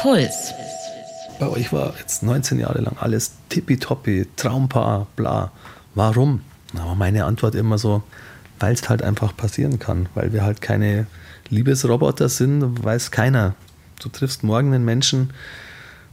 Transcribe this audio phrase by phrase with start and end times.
[0.00, 0.54] Puls.
[1.38, 5.52] Bei euch war jetzt 19 Jahre lang alles tippitoppi, Traumpaar, bla.
[5.94, 6.40] Warum?
[6.74, 8.02] Aber meine Antwort immer so,
[8.58, 11.06] weil es halt einfach passieren kann, weil wir halt keine
[11.50, 13.54] Liebesroboter sind, weiß keiner.
[14.02, 15.34] Du triffst morgen einen Menschen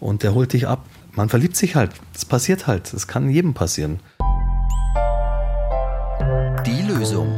[0.02, 0.86] und der holt dich ab.
[1.14, 1.92] Man verliebt sich halt.
[2.12, 2.94] Das passiert halt.
[2.94, 4.02] Das kann jedem passieren.
[6.66, 7.34] Die Lösung.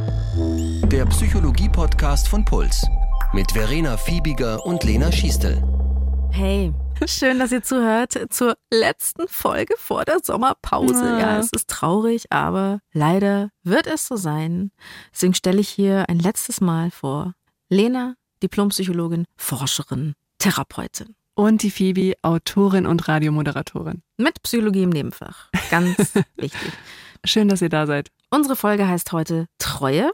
[0.90, 2.84] Der Psychologie-Podcast von Puls.
[3.32, 5.62] Mit Verena Fiebiger und Lena Schiestel.
[6.32, 6.72] Hey,
[7.06, 11.04] schön, dass ihr zuhört zur letzten Folge vor der Sommerpause.
[11.04, 11.18] Ja.
[11.18, 14.70] ja, es ist traurig, aber leider wird es so sein.
[15.12, 17.34] Deswegen stelle ich hier ein letztes Mal vor.
[17.68, 21.14] Lena, Diplompsychologin, Forscherin, Therapeutin.
[21.34, 24.02] Und die Phoebe, Autorin und Radiomoderatorin.
[24.16, 25.50] Mit Psychologie im Nebenfach.
[25.70, 25.96] Ganz
[26.36, 26.72] wichtig.
[27.24, 28.10] Schön, dass ihr da seid.
[28.30, 30.10] Unsere Folge heißt heute Treue.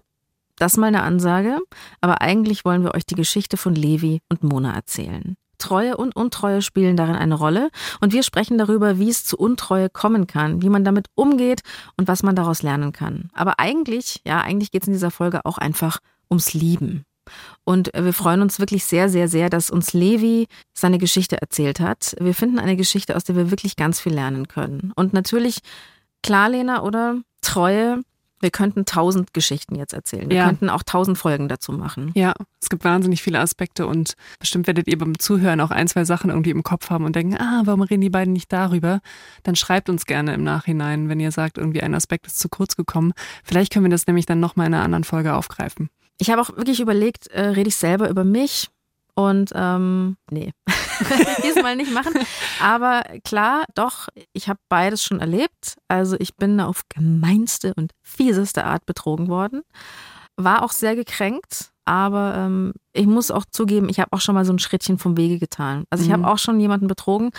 [0.58, 1.58] Das mal eine Ansage,
[2.00, 5.36] aber eigentlich wollen wir euch die Geschichte von Levi und Mona erzählen.
[5.66, 7.70] Treue und Untreue spielen darin eine Rolle
[8.00, 11.62] und wir sprechen darüber, wie es zu Untreue kommen kann, wie man damit umgeht
[11.96, 13.30] und was man daraus lernen kann.
[13.32, 15.98] Aber eigentlich, ja, eigentlich geht es in dieser Folge auch einfach
[16.30, 17.04] ums Lieben.
[17.64, 22.14] Und wir freuen uns wirklich sehr, sehr, sehr, dass uns Levi seine Geschichte erzählt hat.
[22.20, 24.92] Wir finden eine Geschichte, aus der wir wirklich ganz viel lernen können.
[24.94, 25.58] Und natürlich,
[26.22, 27.16] klar, Lena, oder?
[27.40, 28.02] Treue
[28.40, 30.28] wir könnten tausend Geschichten jetzt erzählen.
[30.28, 30.46] Wir ja.
[30.46, 32.12] könnten auch tausend Folgen dazu machen.
[32.14, 36.04] Ja, es gibt wahnsinnig viele Aspekte und bestimmt werdet ihr beim Zuhören auch ein, zwei
[36.04, 39.00] Sachen irgendwie im Kopf haben und denken, ah, warum reden die beiden nicht darüber?
[39.42, 42.76] Dann schreibt uns gerne im Nachhinein, wenn ihr sagt, irgendwie ein Aspekt ist zu kurz
[42.76, 43.12] gekommen.
[43.44, 45.88] Vielleicht können wir das nämlich dann nochmal in einer anderen Folge aufgreifen.
[46.18, 48.68] Ich habe auch wirklich überlegt, äh, rede ich selber über mich?
[49.18, 50.52] Und ähm, nee,
[51.42, 52.12] diesmal nicht machen.
[52.60, 55.76] Aber klar, doch, ich habe beides schon erlebt.
[55.88, 59.62] Also ich bin auf gemeinste und fieseste Art betrogen worden.
[60.36, 64.44] War auch sehr gekränkt, aber ähm, ich muss auch zugeben, ich habe auch schon mal
[64.44, 65.84] so ein Schrittchen vom Wege getan.
[65.88, 66.14] Also ich mhm.
[66.14, 67.30] habe auch schon jemanden betrogen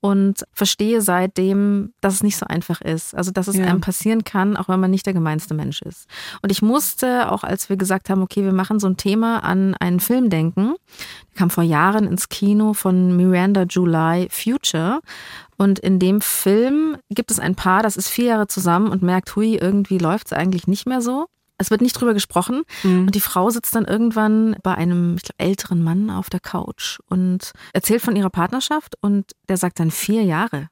[0.00, 3.14] und verstehe seitdem, dass es nicht so einfach ist.
[3.14, 3.64] Also dass es ja.
[3.64, 6.06] einem passieren kann, auch wenn man nicht der gemeinste Mensch ist.
[6.42, 9.74] Und ich musste, auch als wir gesagt haben, okay, wir machen so ein Thema an
[9.76, 10.74] einen Film denken,
[11.32, 15.00] der kam vor Jahren ins Kino von Miranda July Future.
[15.56, 19.34] Und in dem Film gibt es ein Paar, das ist vier Jahre zusammen und merkt,
[19.36, 21.26] hui, irgendwie läuft es eigentlich nicht mehr so.
[21.58, 22.62] Es wird nicht drüber gesprochen.
[22.82, 23.06] Mhm.
[23.06, 27.52] Und die Frau sitzt dann irgendwann bei einem glaub, älteren Mann auf der Couch und
[27.72, 28.96] erzählt von ihrer Partnerschaft.
[29.00, 30.68] Und der sagt dann vier Jahre.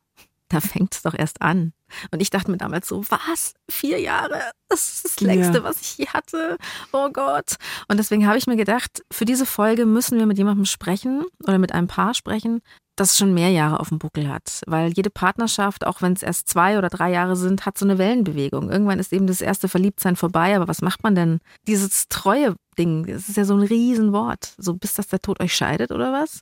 [0.48, 1.72] Da fängt es doch erst an.
[2.10, 3.54] Und ich dachte mir damals so, was?
[3.70, 4.38] Vier Jahre?
[4.68, 5.64] Das ist das längste, ja.
[5.64, 6.58] was ich je hatte.
[6.92, 7.56] Oh Gott.
[7.88, 11.58] Und deswegen habe ich mir gedacht, für diese Folge müssen wir mit jemandem sprechen oder
[11.58, 12.60] mit einem Paar sprechen,
[12.96, 14.60] das schon mehr Jahre auf dem Buckel hat.
[14.66, 17.98] Weil jede Partnerschaft, auch wenn es erst zwei oder drei Jahre sind, hat so eine
[17.98, 18.70] Wellenbewegung.
[18.70, 21.40] Irgendwann ist eben das erste Verliebtsein vorbei, aber was macht man denn?
[21.66, 24.54] Dieses treue Ding, das ist ja so ein Riesenwort.
[24.58, 26.40] So bis dass der Tod euch scheidet oder was?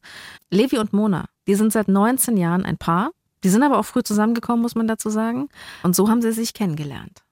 [0.50, 3.10] Levi und Mona, die sind seit 19 Jahren ein Paar.
[3.42, 5.48] Die sind aber auch früh zusammengekommen, muss man dazu sagen.
[5.82, 7.22] Und so haben sie sich kennengelernt.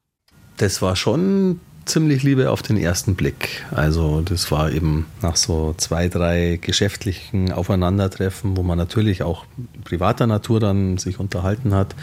[0.56, 3.64] Das war schon ziemlich Liebe auf den ersten Blick.
[3.70, 9.44] Also das war eben nach so zwei, drei geschäftlichen Aufeinandertreffen, wo man natürlich auch
[9.84, 11.94] privater Natur dann sich unterhalten hat.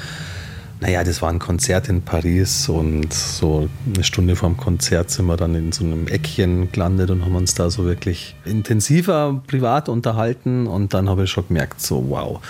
[0.81, 5.37] Naja, das war ein Konzert in Paris und so eine Stunde vorm Konzert sind wir
[5.37, 10.67] dann in so einem Eckchen gelandet und haben uns da so wirklich intensiver privat unterhalten
[10.67, 12.41] und dann habe ich schon gemerkt, so wow,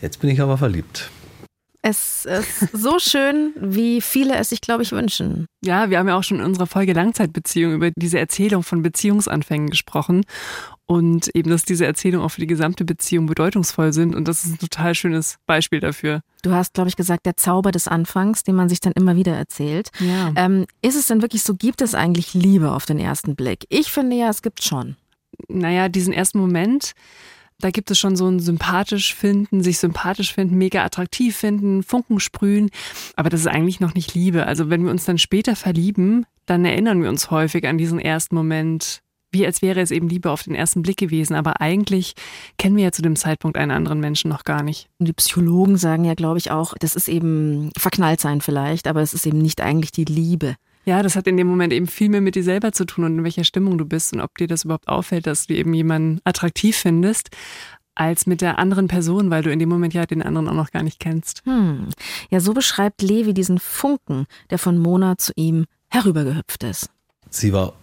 [0.00, 1.10] jetzt bin ich aber verliebt.
[1.88, 5.46] Es ist so schön, wie viele es sich, glaube ich, wünschen.
[5.64, 9.70] Ja, wir haben ja auch schon in unserer Folge Langzeitbeziehung über diese Erzählung von Beziehungsanfängen
[9.70, 10.26] gesprochen.
[10.84, 14.14] Und eben, dass diese Erzählungen auch für die gesamte Beziehung bedeutungsvoll sind.
[14.14, 16.20] Und das ist ein total schönes Beispiel dafür.
[16.42, 19.34] Du hast, glaube ich, gesagt, der Zauber des Anfangs, den man sich dann immer wieder
[19.34, 19.88] erzählt.
[19.98, 20.32] Ja.
[20.36, 23.64] Ähm, ist es denn wirklich so, gibt es eigentlich Liebe auf den ersten Blick?
[23.70, 24.96] Ich finde ja, es gibt schon.
[25.48, 26.92] Naja, diesen ersten Moment,
[27.60, 32.20] da gibt es schon so ein sympathisch finden, sich sympathisch finden, mega attraktiv finden, Funken
[32.20, 32.70] sprühen.
[33.16, 34.46] Aber das ist eigentlich noch nicht Liebe.
[34.46, 38.36] Also wenn wir uns dann später verlieben, dann erinnern wir uns häufig an diesen ersten
[38.36, 39.02] Moment,
[39.32, 41.34] wie als wäre es eben Liebe auf den ersten Blick gewesen.
[41.34, 42.14] Aber eigentlich
[42.58, 44.88] kennen wir ja zu dem Zeitpunkt einen anderen Menschen noch gar nicht.
[44.98, 49.02] Und die Psychologen sagen ja, glaube ich, auch, das ist eben verknallt sein vielleicht, aber
[49.02, 50.54] es ist eben nicht eigentlich die Liebe.
[50.88, 53.18] Ja, das hat in dem Moment eben viel mehr mit dir selber zu tun und
[53.18, 56.22] in welcher Stimmung du bist und ob dir das überhaupt auffällt, dass du eben jemanden
[56.24, 57.28] attraktiv findest
[57.94, 60.70] als mit der anderen Person, weil du in dem Moment ja den anderen auch noch
[60.70, 61.42] gar nicht kennst.
[61.44, 61.88] Hm.
[62.30, 66.88] Ja, so beschreibt Levi diesen Funken, der von Mona zu ihm herübergehüpft ist.
[67.28, 67.74] Sie war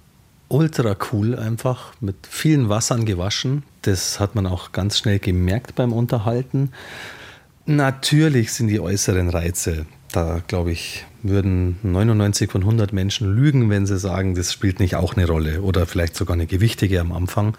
[0.47, 3.61] ultra cool einfach, mit vielen Wassern gewaschen.
[3.83, 6.71] Das hat man auch ganz schnell gemerkt beim Unterhalten.
[7.67, 9.85] Natürlich sind die äußeren Reize
[10.15, 14.95] da glaube ich, würden 99 von 100 Menschen lügen, wenn sie sagen, das spielt nicht
[14.95, 17.57] auch eine Rolle oder vielleicht sogar eine gewichtige am Anfang.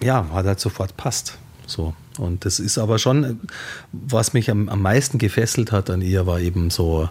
[0.00, 1.38] Ja, hat halt sofort passt.
[1.66, 1.94] So.
[2.18, 3.40] Und das ist aber schon,
[3.92, 7.08] was mich am, am meisten gefesselt hat an ihr, war eben so,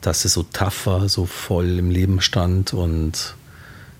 [0.00, 3.34] dass sie so tough war, so voll im Leben stand und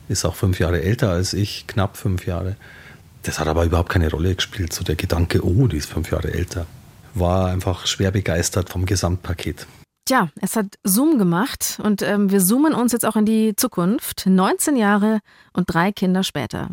[0.08, 2.56] ist auch fünf Jahre älter als ich, knapp fünf Jahre.
[3.25, 4.72] Das hat aber überhaupt keine Rolle gespielt.
[4.72, 6.66] So der Gedanke, oh, die ist fünf Jahre älter,
[7.14, 9.66] war einfach schwer begeistert vom Gesamtpaket.
[10.08, 14.25] Tja, es hat Zoom gemacht und ähm, wir zoomen uns jetzt auch in die Zukunft.
[14.25, 15.20] 19 Jahre
[15.52, 16.70] und drei Kinder später.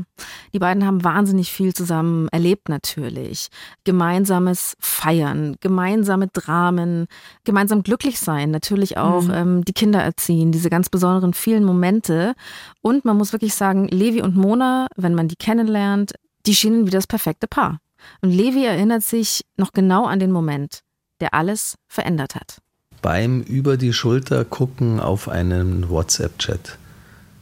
[0.54, 3.50] Die beiden haben wahnsinnig viel zusammen erlebt natürlich.
[3.84, 7.08] Gemeinsames Feiern, gemeinsame Dramen,
[7.44, 9.34] gemeinsam glücklich sein, natürlich auch mhm.
[9.34, 12.36] ähm, die Kinder erziehen, diese ganz besonderen vielen Momente.
[12.82, 16.14] Und man muss wirklich sagen, Levi und Mona, wenn man die kennenlernt,
[16.46, 17.82] die schienen wie das perfekte Paar.
[18.22, 20.84] Und Levi erinnert sich noch genau an den Moment,
[21.20, 22.60] der alles verändert hat
[23.06, 26.80] beim über die Schulter gucken auf einen WhatsApp-Chat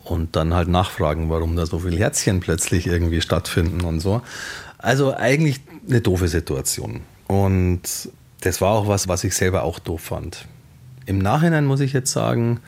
[0.04, 4.22] und dann halt nachfragen, warum da so viele Herzchen plötzlich irgendwie stattfinden und so.
[4.78, 7.00] Also eigentlich eine doofe Situation.
[7.28, 7.80] Und
[8.42, 10.48] das war auch was, was ich selber auch doof fand.
[11.06, 12.60] Im Nachhinein muss ich jetzt sagen,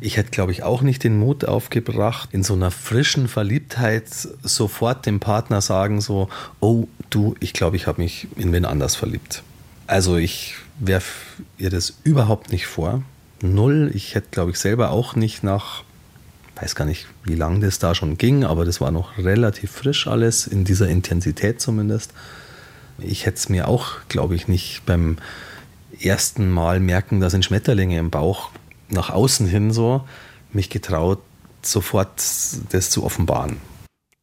[0.00, 4.08] ich hätte, glaube ich, auch nicht den Mut aufgebracht, in so einer frischen Verliebtheit
[4.42, 6.30] sofort dem Partner sagen, so,
[6.60, 9.42] oh du, ich glaube, ich habe mich in wen anders verliebt.
[9.86, 13.02] Also ich werfe ihr das überhaupt nicht vor.
[13.42, 13.90] Null.
[13.94, 15.84] Ich hätte, glaube ich, selber auch nicht nach,
[16.56, 20.06] weiß gar nicht, wie lange das da schon ging, aber das war noch relativ frisch
[20.06, 22.12] alles, in dieser Intensität zumindest.
[22.98, 25.18] Ich hätte es mir auch, glaube ich, nicht beim
[26.00, 28.50] ersten Mal merken, da sind Schmetterlinge im Bauch
[28.88, 30.06] nach außen hin so,
[30.52, 31.20] mich getraut,
[31.62, 32.08] sofort
[32.70, 33.58] das zu offenbaren.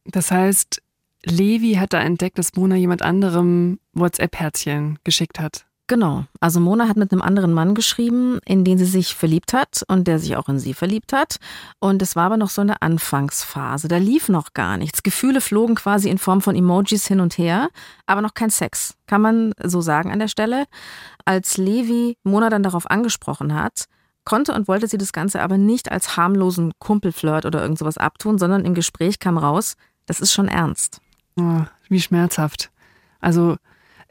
[0.04, 0.82] Das heißt,
[1.24, 5.66] Levi hat da entdeckt, dass Mona jemand anderem WhatsApp-Herzchen geschickt hat.
[5.88, 6.24] Genau.
[6.40, 10.08] Also Mona hat mit einem anderen Mann geschrieben, in den sie sich verliebt hat und
[10.08, 11.36] der sich auch in sie verliebt hat.
[11.78, 13.86] Und es war aber noch so eine Anfangsphase.
[13.86, 15.04] Da lief noch gar nichts.
[15.04, 17.68] Gefühle flogen quasi in Form von Emojis hin und her,
[18.06, 18.94] aber noch kein Sex.
[19.06, 20.64] Kann man so sagen an der Stelle.
[21.24, 23.84] Als Levi Mona dann darauf angesprochen hat,
[24.24, 28.38] konnte und wollte sie das Ganze aber nicht als harmlosen Kumpelflirt oder irgend sowas abtun,
[28.38, 31.00] sondern im Gespräch kam raus, das ist schon ernst.
[31.38, 32.72] Oh, wie schmerzhaft.
[33.20, 33.56] Also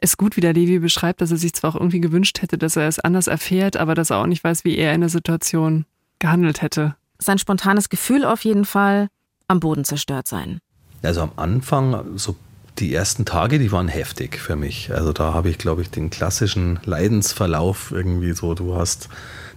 [0.00, 2.76] ist gut, wie der Levi beschreibt, dass er sich zwar auch irgendwie gewünscht hätte, dass
[2.76, 5.86] er es anders erfährt, aber dass er auch nicht weiß, wie er in der Situation
[6.18, 6.96] gehandelt hätte.
[7.18, 9.08] Sein spontanes Gefühl auf jeden Fall,
[9.48, 10.58] am Boden zerstört sein.
[11.02, 12.36] Also am Anfang, so
[12.78, 14.92] die ersten Tage, die waren heftig für mich.
[14.92, 19.08] Also da habe ich, glaube ich, den klassischen Leidensverlauf irgendwie so, du hast,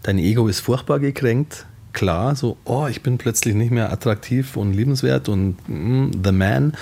[0.03, 1.65] dein Ego ist furchtbar gekränkt.
[1.91, 6.73] Klar, so, oh, ich bin plötzlich nicht mehr attraktiv und liebenswert und mm, the man.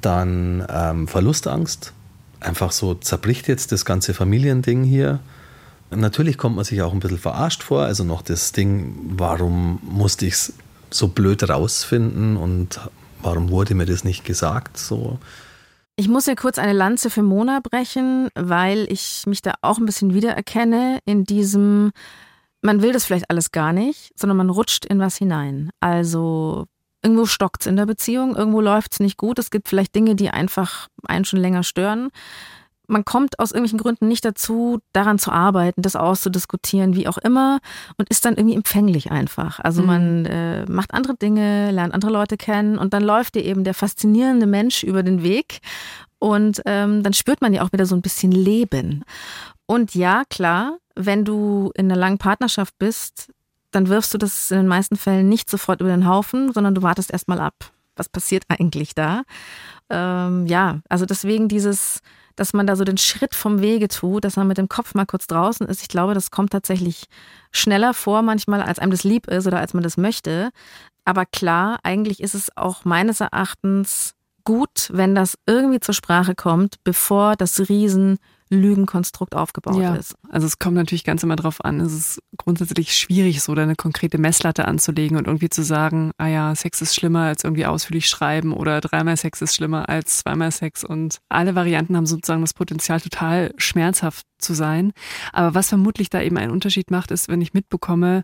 [0.00, 1.92] Dann ähm, Verlustangst,
[2.40, 5.20] einfach so zerbricht jetzt das ganze Familiending hier.
[5.90, 7.82] Natürlich kommt man sich auch ein bisschen verarscht vor.
[7.82, 10.52] Also noch das Ding, warum musste ich es
[10.90, 12.80] so blöd rausfinden und
[13.20, 14.78] warum wurde mir das nicht gesagt?
[14.78, 15.18] So.
[15.96, 19.86] Ich muss hier kurz eine Lanze für Mona brechen, weil ich mich da auch ein
[19.86, 21.92] bisschen wiedererkenne in diesem,
[22.60, 25.70] man will das vielleicht alles gar nicht, sondern man rutscht in was hinein.
[25.80, 26.66] Also
[27.06, 29.38] Irgendwo stockt es in der Beziehung, irgendwo läuft es nicht gut.
[29.38, 32.08] Es gibt vielleicht Dinge, die einfach einen schon länger stören.
[32.88, 37.60] Man kommt aus irgendwelchen Gründen nicht dazu, daran zu arbeiten, das auszudiskutieren, wie auch immer,
[37.96, 39.60] und ist dann irgendwie empfänglich einfach.
[39.60, 39.86] Also mhm.
[39.86, 43.74] man äh, macht andere Dinge, lernt andere Leute kennen und dann läuft dir eben der
[43.74, 45.60] faszinierende Mensch über den Weg
[46.18, 49.04] und ähm, dann spürt man ja auch wieder so ein bisschen Leben.
[49.66, 53.30] Und ja, klar, wenn du in einer langen Partnerschaft bist,
[53.76, 56.82] dann wirfst du das in den meisten Fällen nicht sofort über den Haufen, sondern du
[56.82, 57.54] wartest erstmal ab.
[57.94, 59.22] Was passiert eigentlich da?
[59.90, 62.00] Ähm, ja, also deswegen dieses,
[62.36, 65.06] dass man da so den Schritt vom Wege tut, dass man mit dem Kopf mal
[65.06, 65.82] kurz draußen ist.
[65.82, 67.04] Ich glaube, das kommt tatsächlich
[67.52, 70.50] schneller vor manchmal, als einem das lieb ist oder als man das möchte.
[71.04, 74.14] Aber klar, eigentlich ist es auch meines Erachtens
[74.44, 80.14] gut, wenn das irgendwie zur Sprache kommt, bevor das riesen Lügenkonstrukt aufgebaut ja, ist.
[80.30, 81.80] Also es kommt natürlich ganz immer drauf an.
[81.80, 86.54] Es ist grundsätzlich schwierig, so eine konkrete Messlatte anzulegen und irgendwie zu sagen, ah ja,
[86.54, 90.84] Sex ist schlimmer als irgendwie ausführlich schreiben oder dreimal Sex ist schlimmer als zweimal Sex.
[90.84, 94.92] Und alle Varianten haben sozusagen das Potenzial, total schmerzhaft zu sein.
[95.32, 98.22] Aber was vermutlich da eben einen Unterschied macht, ist, wenn ich mitbekomme,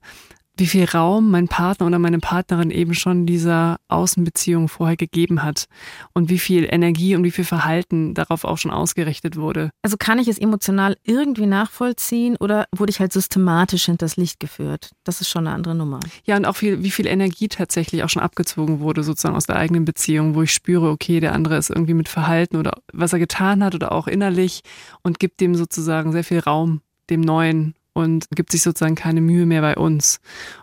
[0.57, 5.65] wie viel Raum mein Partner oder meine Partnerin eben schon dieser Außenbeziehung vorher gegeben hat
[6.13, 9.71] und wie viel Energie und wie viel Verhalten darauf auch schon ausgerichtet wurde.
[9.83, 14.91] Also kann ich es emotional irgendwie nachvollziehen oder wurde ich halt systematisch hinters Licht geführt?
[15.05, 16.01] Das ist schon eine andere Nummer.
[16.25, 19.57] Ja, und auch viel, wie viel Energie tatsächlich auch schon abgezogen wurde, sozusagen aus der
[19.57, 23.19] eigenen Beziehung, wo ich spüre, okay, der andere ist irgendwie mit Verhalten oder was er
[23.19, 24.61] getan hat oder auch innerlich
[25.03, 29.45] und gibt dem sozusagen sehr viel Raum, dem Neuen und gibt sich sozusagen keine Mühe
[29.45, 30.21] mehr bei uns.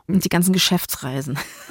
[0.08, 1.38] Und die ganzen Geschäftsreisen,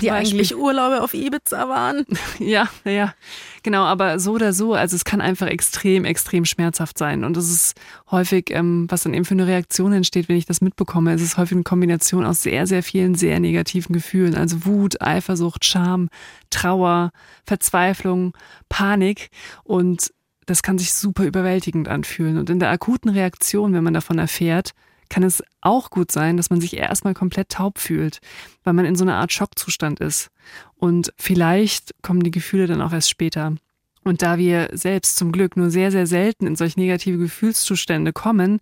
[0.00, 0.10] die Beispiel.
[0.10, 2.04] eigentlich Urlaube auf Ibiza waren.
[2.38, 3.14] Ja, ja,
[3.62, 7.22] genau, aber so oder so, also es kann einfach extrem, extrem schmerzhaft sein.
[7.24, 7.80] Und es ist
[8.10, 11.36] häufig, ähm, was dann eben für eine Reaktion entsteht, wenn ich das mitbekomme, es ist
[11.36, 14.34] häufig eine Kombination aus sehr, sehr vielen sehr negativen Gefühlen.
[14.34, 16.08] Also Wut, Eifersucht, Scham,
[16.50, 17.12] Trauer,
[17.44, 18.36] Verzweiflung,
[18.68, 19.30] Panik.
[19.62, 20.12] Und
[20.46, 22.38] das kann sich super überwältigend anfühlen.
[22.38, 24.72] Und in der akuten Reaktion, wenn man davon erfährt,
[25.08, 28.20] kann es auch gut sein, dass man sich erstmal komplett taub fühlt,
[28.62, 30.30] weil man in so einer Art Schockzustand ist.
[30.76, 33.54] Und vielleicht kommen die Gefühle dann auch erst später.
[34.04, 38.60] Und da wir selbst zum Glück nur sehr, sehr selten in solch negative Gefühlszustände kommen,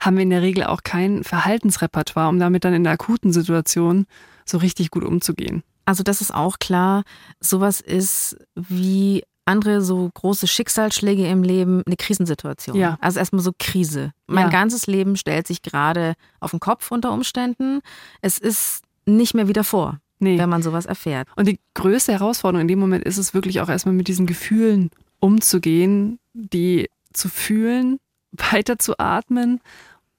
[0.00, 4.06] haben wir in der Regel auch kein Verhaltensrepertoire, um damit dann in der akuten Situation
[4.44, 5.62] so richtig gut umzugehen.
[5.84, 7.04] Also das ist auch klar,
[7.40, 12.76] sowas ist wie andere so große Schicksalsschläge im Leben eine Krisensituation.
[12.76, 12.96] Ja.
[13.00, 14.12] Also erstmal so Krise.
[14.26, 14.50] Mein Ja.
[14.50, 17.80] ganzes Leben stellt sich gerade auf den Kopf unter Umständen.
[18.22, 20.38] Es ist nicht mehr wieder vor, Nee.
[20.38, 21.28] wenn man sowas erfährt.
[21.36, 24.90] Und die größte Herausforderung in dem Moment ist es wirklich auch erstmal mit diesen Gefühlen
[25.20, 27.98] umzugehen, die zu fühlen,
[28.32, 29.60] weiter zu atmen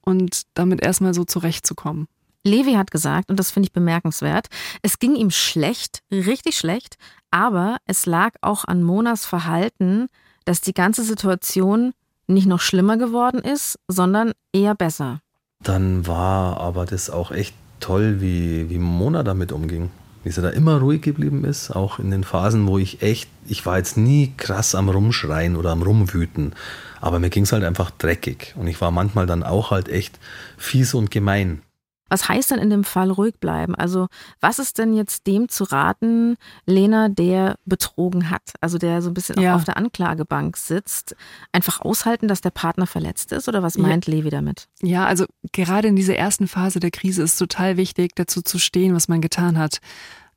[0.02, 2.08] und damit erstmal so zurechtzukommen.
[2.44, 4.48] Levi hat gesagt, und das finde ich bemerkenswert,
[4.82, 6.98] es ging ihm schlecht, richtig schlecht,
[7.30, 10.08] aber es lag auch an Monas Verhalten,
[10.46, 11.94] dass die ganze Situation
[12.28, 15.22] nicht noch schlimmer geworden ist, sondern eher besser.
[15.62, 19.92] Dann war aber das auch echt toll, wie, wie Mona damit umging.
[20.24, 23.66] Wie sie da immer ruhig geblieben ist, auch in den Phasen, wo ich echt, ich
[23.66, 26.54] war jetzt nie krass am Rumschreien oder am Rumwüten,
[27.00, 28.54] aber mir ging es halt einfach dreckig.
[28.56, 30.20] Und ich war manchmal dann auch halt echt
[30.58, 31.64] fies und gemein.
[32.12, 33.74] Was heißt denn in dem Fall ruhig bleiben?
[33.74, 34.08] Also,
[34.42, 39.14] was ist denn jetzt dem zu raten, Lena, der betrogen hat, also der so ein
[39.14, 39.54] bisschen Ja.
[39.54, 41.16] auch auf der Anklagebank sitzt,
[41.54, 43.48] einfach aushalten, dass der Partner verletzt ist?
[43.48, 43.84] Oder was Ja.
[43.84, 44.68] meint Levi damit?
[44.82, 48.94] Ja, also gerade in dieser ersten Phase der Krise ist total wichtig, dazu zu stehen,
[48.94, 49.80] was man getan hat.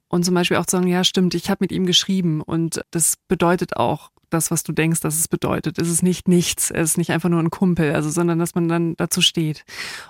[0.07, 3.17] Und zum Beispiel auch zu sagen, ja, stimmt, ich habe mit ihm geschrieben und das
[3.27, 5.79] bedeutet auch das, was du denkst, dass es bedeutet.
[5.79, 8.69] Es ist nicht nichts, es ist nicht einfach nur ein Kumpel, also sondern dass man
[8.69, 9.65] dann dazu steht.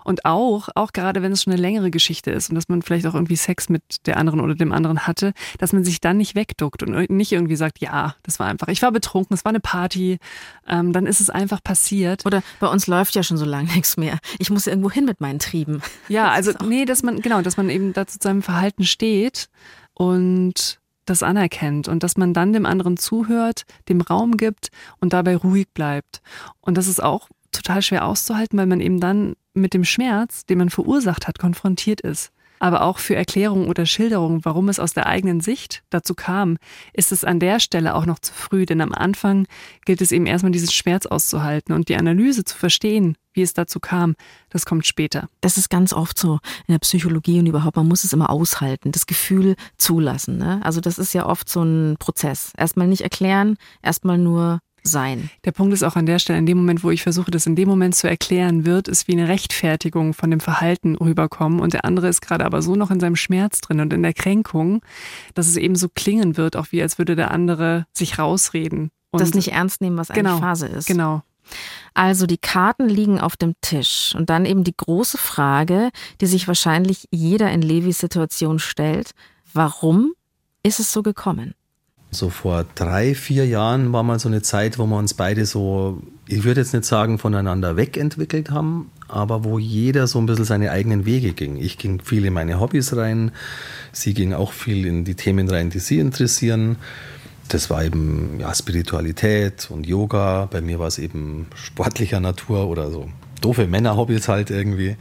[0.05, 3.07] Und auch, auch gerade wenn es schon eine längere Geschichte ist und dass man vielleicht
[3.07, 6.35] auch irgendwie Sex mit der anderen oder dem anderen hatte, dass man sich dann nicht
[6.35, 9.61] wegduckt und nicht irgendwie sagt, ja, das war einfach, ich war betrunken, es war eine
[9.61, 10.19] Party,
[10.69, 12.27] ähm, dann ist es einfach passiert.
[12.27, 14.19] Oder bei uns läuft ja schon so lange nichts mehr.
[14.39, 15.83] Ich muss irgendwo hin mit meinen Trieben.
[16.09, 19.49] Ja, also nee, dass man, genau, dass man eben da zu seinem Verhalten steht
[19.95, 24.69] und das anerkennt und dass man dann dem anderen zuhört, dem Raum gibt
[25.01, 26.23] und dabei ruhig bleibt.
[26.61, 30.59] Und das ist auch total schwer auszuhalten, weil man eben dann mit dem Schmerz, den
[30.59, 32.33] man verursacht hat, konfrontiert ist.
[32.59, 36.57] Aber auch für Erklärung oder Schilderung, warum es aus der eigenen Sicht dazu kam,
[36.93, 38.67] ist es an der Stelle auch noch zu früh.
[38.67, 39.47] Denn am Anfang
[39.85, 43.81] gilt es eben erstmal diesen Schmerz auszuhalten und die Analyse zu verstehen, wie es dazu
[43.81, 44.15] kam,
[44.49, 45.29] das kommt später.
[45.41, 48.93] Das ist ganz oft so in der Psychologie und überhaupt, man muss es immer aushalten,
[48.93, 50.39] das Gefühl zulassen.
[50.39, 50.61] Ne?
[50.65, 52.53] Also das ist ja oft so ein Prozess.
[52.57, 55.31] Erstmal nicht erklären, erstmal nur sein.
[55.45, 57.57] Der Punkt ist auch an der Stelle, in dem Moment, wo ich versuche, das in
[57.57, 61.85] dem Moment zu erklären, wird es wie eine Rechtfertigung von dem Verhalten rüberkommen und der
[61.85, 64.83] andere ist gerade aber so noch in seinem Schmerz drin und in der Kränkung,
[65.35, 68.91] dass es eben so klingen wird, auch wie als würde der andere sich rausreden.
[69.11, 70.87] Und das nicht ernst nehmen, was Genau, eine Phase ist.
[70.87, 71.23] Genau.
[71.93, 76.49] Also die Karten liegen auf dem Tisch und dann eben die große Frage, die sich
[76.49, 79.13] wahrscheinlich jeder in Levis Situation stellt.
[79.53, 80.15] Warum
[80.63, 81.55] ist es so gekommen?
[82.15, 86.01] So vor drei, vier Jahren war mal so eine Zeit, wo wir uns beide so,
[86.27, 90.71] ich würde jetzt nicht sagen, voneinander wegentwickelt haben, aber wo jeder so ein bisschen seine
[90.71, 91.57] eigenen Wege ging.
[91.57, 93.33] Ich ging viel in meine Hobbys rein,
[93.93, 96.77] sie ging auch viel in die Themen rein, die sie interessieren.
[97.49, 100.49] Das war eben ja, Spiritualität und Yoga.
[100.51, 103.09] Bei mir war es eben sportlicher Natur oder so
[103.45, 104.97] doofe Männerhobbys halt irgendwie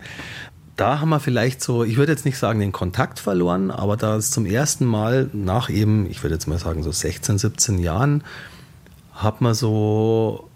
[0.76, 4.18] da haben wir vielleicht so, ich würde jetzt nicht sagen den Kontakt verloren, aber da
[4.18, 8.24] ist zum ersten Mal nach eben, ich würde jetzt mal sagen so 16, 17 Jahren,
[9.14, 10.50] hat man so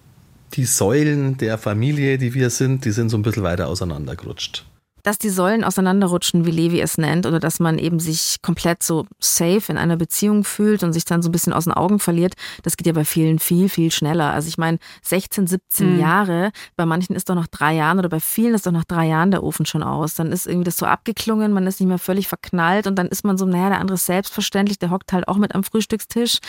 [0.53, 4.65] die Säulen der Familie, die wir sind, die sind so ein bisschen weiter auseinandergerutscht.
[5.07, 9.05] Dass die Säulen auseinanderrutschen, wie Levi es nennt, oder dass man eben sich komplett so
[9.21, 12.33] safe in einer Beziehung fühlt und sich dann so ein bisschen aus den Augen verliert,
[12.63, 14.33] das geht ja bei vielen viel, viel schneller.
[14.33, 15.99] Also ich meine, 16, 17 Mhm.
[16.01, 19.07] Jahre, bei manchen ist doch nach drei Jahren oder bei vielen ist doch nach drei
[19.07, 20.15] Jahren der Ofen schon aus.
[20.15, 23.23] Dann ist irgendwie das so abgeklungen, man ist nicht mehr völlig verknallt und dann ist
[23.23, 26.39] man so, naja, der andere ist selbstverständlich, der hockt halt auch mit am Frühstückstisch.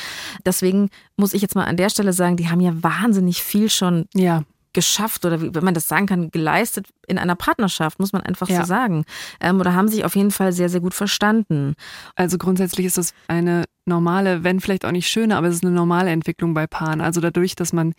[0.45, 4.07] Deswegen muss ich jetzt mal an der Stelle sagen, die haben ja wahnsinnig viel schon
[4.17, 4.43] Ja.
[4.79, 8.49] Geschafft oder wie, wenn man das sagen kann, geleistet in einer Partnerschaft, muss man einfach
[8.49, 8.61] Ja.
[8.61, 9.05] so sagen.
[9.41, 11.75] Ähm, oder haben sich auf jeden Fall sehr, sehr gut verstanden.
[12.15, 15.75] Also grundsätzlich ist das eine normale, wenn vielleicht auch nicht schöne, aber es ist eine
[15.75, 17.01] normale Entwicklung bei Paaren.
[17.01, 17.93] Also dadurch, dass man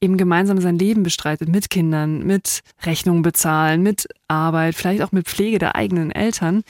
[0.00, 5.28] eben gemeinsam sein Leben bestreitet mit Kindern, mit Rechnungen bezahlen, mit Arbeit, vielleicht auch mit
[5.28, 6.62] Pflege der eigenen Eltern,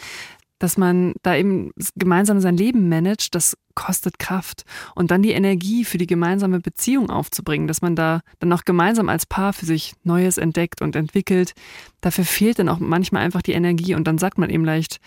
[0.58, 4.64] dass man da eben gemeinsam sein Leben managt, das kostet Kraft.
[4.94, 9.08] Und dann die Energie für die gemeinsame Beziehung aufzubringen, dass man da dann auch gemeinsam
[9.08, 11.54] als Paar für sich Neues entdeckt und entwickelt,
[12.00, 15.00] dafür fehlt dann auch manchmal einfach die Energie und dann sagt man eben leicht,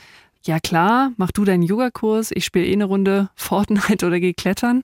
[0.43, 4.83] ja klar, mach du deinen Yogakurs, ich spiele eh eine Runde Fortnite oder geh klettern.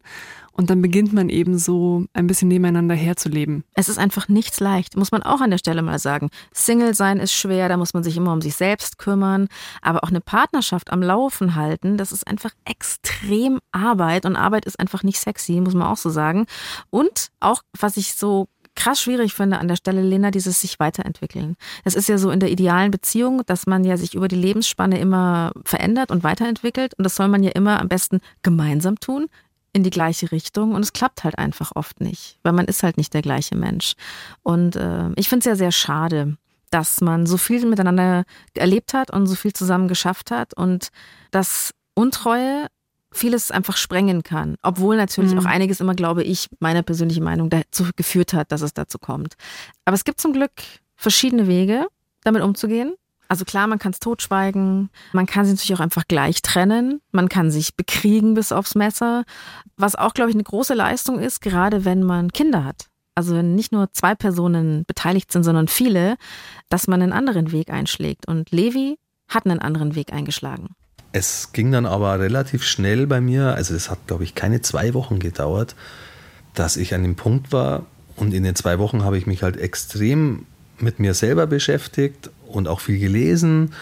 [0.55, 3.63] Und dann beginnt man eben so ein bisschen nebeneinander herzuleben.
[3.73, 6.29] Es ist einfach nichts leicht, muss man auch an der Stelle mal sagen.
[6.53, 9.47] Single sein ist schwer, da muss man sich immer um sich selbst kümmern.
[9.81, 14.25] Aber auch eine Partnerschaft am Laufen halten, das ist einfach extrem Arbeit.
[14.25, 16.45] Und Arbeit ist einfach nicht sexy, muss man auch so sagen.
[16.91, 21.55] Und auch, was ich so krass schwierig finde an der Stelle, Lena, dieses sich weiterentwickeln.
[21.83, 24.99] Es ist ja so in der idealen Beziehung, dass man ja sich über die Lebensspanne
[24.99, 26.93] immer verändert und weiterentwickelt.
[26.97, 29.27] Und das soll man ja immer am besten gemeinsam tun,
[29.73, 30.73] in die gleiche Richtung.
[30.73, 33.93] Und es klappt halt einfach oft nicht, weil man ist halt nicht der gleiche Mensch.
[34.43, 36.37] Und äh, ich finde es ja sehr schade,
[36.69, 38.23] dass man so viel miteinander
[38.55, 40.89] erlebt hat und so viel zusammen geschafft hat und
[41.31, 42.67] dass Untreue
[43.11, 44.55] vieles einfach sprengen kann.
[44.63, 45.39] Obwohl natürlich mhm.
[45.39, 49.35] auch einiges immer, glaube ich, meine persönliche Meinung dazu geführt hat, dass es dazu kommt.
[49.85, 50.51] Aber es gibt zum Glück
[50.95, 51.87] verschiedene Wege,
[52.23, 52.95] damit umzugehen.
[53.33, 57.29] Also klar, man kann es totschweigen, man kann sich natürlich auch einfach gleich trennen, man
[57.29, 59.23] kann sich bekriegen bis aufs Messer,
[59.75, 62.89] was auch, glaube ich, eine große Leistung ist, gerade wenn man Kinder hat.
[63.15, 66.17] Also wenn nicht nur zwei Personen beteiligt sind, sondern viele,
[66.69, 68.27] dass man einen anderen Weg einschlägt.
[68.27, 70.75] Und Levi hat einen anderen Weg eingeschlagen.
[71.11, 74.93] Es ging dann aber relativ schnell bei mir, also es hat, glaube ich, keine zwei
[74.93, 75.75] Wochen gedauert,
[76.53, 79.57] dass ich an dem Punkt war und in den zwei Wochen habe ich mich halt
[79.57, 80.45] extrem
[80.77, 83.73] mit mir selber beschäftigt und auch viel gelesen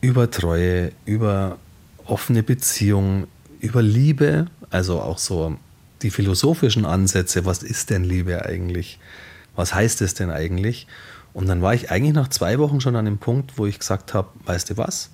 [0.00, 1.58] über Treue, über
[2.06, 3.26] offene Beziehungen,
[3.60, 5.56] über Liebe, also auch so
[6.02, 8.98] die philosophischen Ansätze, was ist denn Liebe eigentlich?
[9.54, 10.86] Was heißt es denn eigentlich?
[11.34, 14.14] Und dann war ich eigentlich nach zwei Wochen schon an dem Punkt, wo ich gesagt
[14.14, 15.10] habe, weißt du was?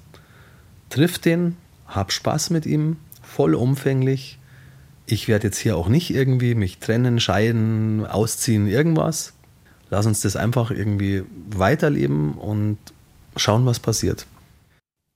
[0.88, 4.38] triff den, hab Spaß mit ihm, vollumfänglich.
[5.06, 9.34] Ich werde jetzt hier auch nicht irgendwie mich trennen, scheiden, ausziehen, irgendwas.
[9.90, 12.78] Lass uns das einfach irgendwie weiterleben und
[13.36, 14.26] schauen, was passiert.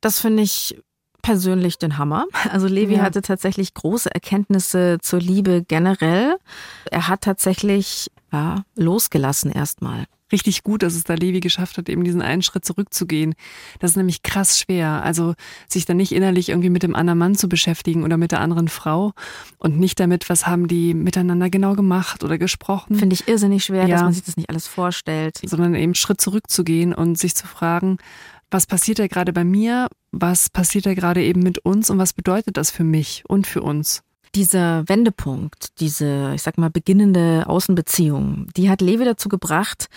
[0.00, 0.80] Das finde ich
[1.22, 2.26] persönlich den Hammer.
[2.50, 3.02] Also Levi ja.
[3.02, 6.36] hatte tatsächlich große Erkenntnisse zur Liebe generell.
[6.90, 12.04] Er hat tatsächlich ja, losgelassen erstmal richtig gut, dass es da Levi geschafft hat, eben
[12.04, 13.34] diesen einen Schritt zurückzugehen.
[13.78, 15.02] Das ist nämlich krass schwer.
[15.02, 15.34] Also
[15.68, 18.68] sich dann nicht innerlich irgendwie mit dem anderen Mann zu beschäftigen oder mit der anderen
[18.68, 19.12] Frau
[19.58, 22.96] und nicht damit, was haben die miteinander genau gemacht oder gesprochen.
[22.96, 23.96] Finde ich irrsinnig schwer, ja.
[23.96, 25.40] dass man sich das nicht alles vorstellt.
[25.44, 27.98] Sondern eben Schritt zurückzugehen und sich zu fragen,
[28.50, 29.88] was passiert da gerade bei mir?
[30.10, 33.62] Was passiert da gerade eben mit uns und was bedeutet das für mich und für
[33.62, 34.02] uns?
[34.34, 39.88] Dieser Wendepunkt, diese, ich sag mal, beginnende Außenbeziehung, die hat Levi dazu gebracht,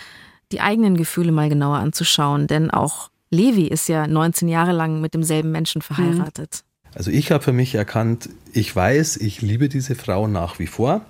[0.52, 2.46] die eigenen Gefühle mal genauer anzuschauen.
[2.46, 6.64] Denn auch Levi ist ja 19 Jahre lang mit demselben Menschen verheiratet.
[6.94, 11.00] Also ich habe für mich erkannt, ich weiß, ich liebe diese Frau nach wie vor,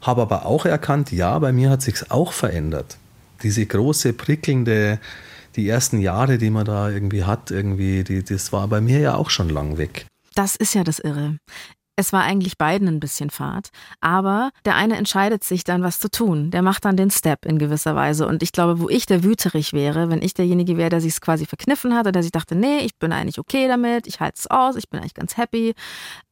[0.00, 2.96] habe aber auch erkannt, ja, bei mir hat sich's auch verändert.
[3.42, 4.98] Diese große, prickelnde,
[5.56, 9.14] die ersten Jahre, die man da irgendwie hat, irgendwie, die, das war bei mir ja
[9.14, 10.06] auch schon lang weg.
[10.34, 11.36] Das ist ja das Irre.
[11.94, 13.68] Es war eigentlich beiden ein bisschen Fahrt,
[14.00, 16.50] aber der eine entscheidet sich dann, was zu tun.
[16.50, 18.26] Der macht dann den Step in gewisser Weise.
[18.26, 21.20] Und ich glaube, wo ich der Wüterich wäre, wenn ich derjenige wäre, der sich es
[21.20, 24.38] quasi verkniffen hat oder der sich dachte, nee, ich bin eigentlich okay damit, ich halte
[24.38, 25.74] es aus, ich bin eigentlich ganz happy,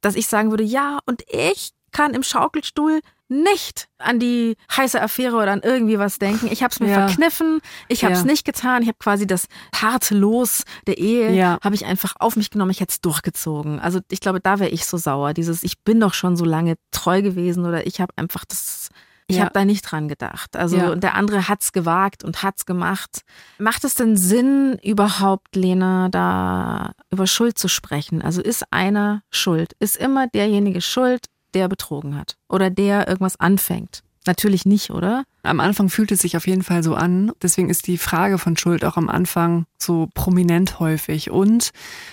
[0.00, 3.00] dass ich sagen würde, ja, und ich kann im Schaukelstuhl
[3.30, 6.48] nicht an die heiße Affäre oder an irgendwie was denken.
[6.50, 7.06] Ich habe es mir ja.
[7.06, 8.26] verkniffen, ich habe es ja.
[8.26, 8.82] nicht getan.
[8.82, 11.58] Ich habe quasi das harte Los der Ehe, ja.
[11.62, 13.78] habe ich einfach auf mich genommen, ich hätte es durchgezogen.
[13.78, 15.32] Also ich glaube, da wäre ich so sauer.
[15.32, 18.88] Dieses, ich bin doch schon so lange treu gewesen oder ich habe einfach das...
[19.28, 19.42] Ich ja.
[19.42, 20.56] habe da nicht dran gedacht.
[20.56, 20.94] Also ja.
[20.96, 23.22] der andere hat's gewagt und hat's gemacht.
[23.58, 28.22] Macht es denn Sinn, überhaupt, Lena, da über Schuld zu sprechen?
[28.22, 29.74] Also ist einer schuld?
[29.78, 34.02] Ist immer derjenige schuld, der betrogen hat oder der irgendwas anfängt.
[34.26, 35.24] Natürlich nicht, oder?
[35.42, 37.32] Am Anfang fühlt es sich auf jeden Fall so an.
[37.42, 41.30] Deswegen ist die Frage von Schuld auch am Anfang so prominent häufig.
[41.30, 41.70] Und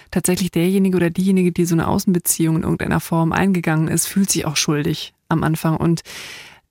[0.09, 4.45] tatsächlich derjenige oder diejenige, die so eine Außenbeziehung in irgendeiner Form eingegangen ist, fühlt sich
[4.45, 5.75] auch schuldig am Anfang.
[5.75, 6.01] Und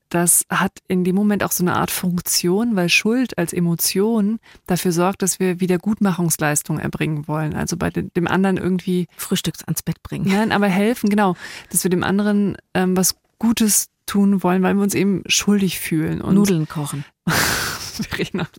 [0.09, 4.93] das hat in dem Moment auch so eine Art Funktion, weil Schuld als Emotion dafür
[4.93, 7.55] sorgt, dass wir Wiedergutmachungsleistung erbringen wollen.
[7.55, 10.27] Also bei dem anderen irgendwie Frühstücks ans Bett bringen.
[10.29, 11.35] Nein, aber helfen, genau,
[11.71, 16.21] dass wir dem anderen ähm, was Gutes tun wollen, weil wir uns eben schuldig fühlen.
[16.21, 17.05] Und Nudeln kochen.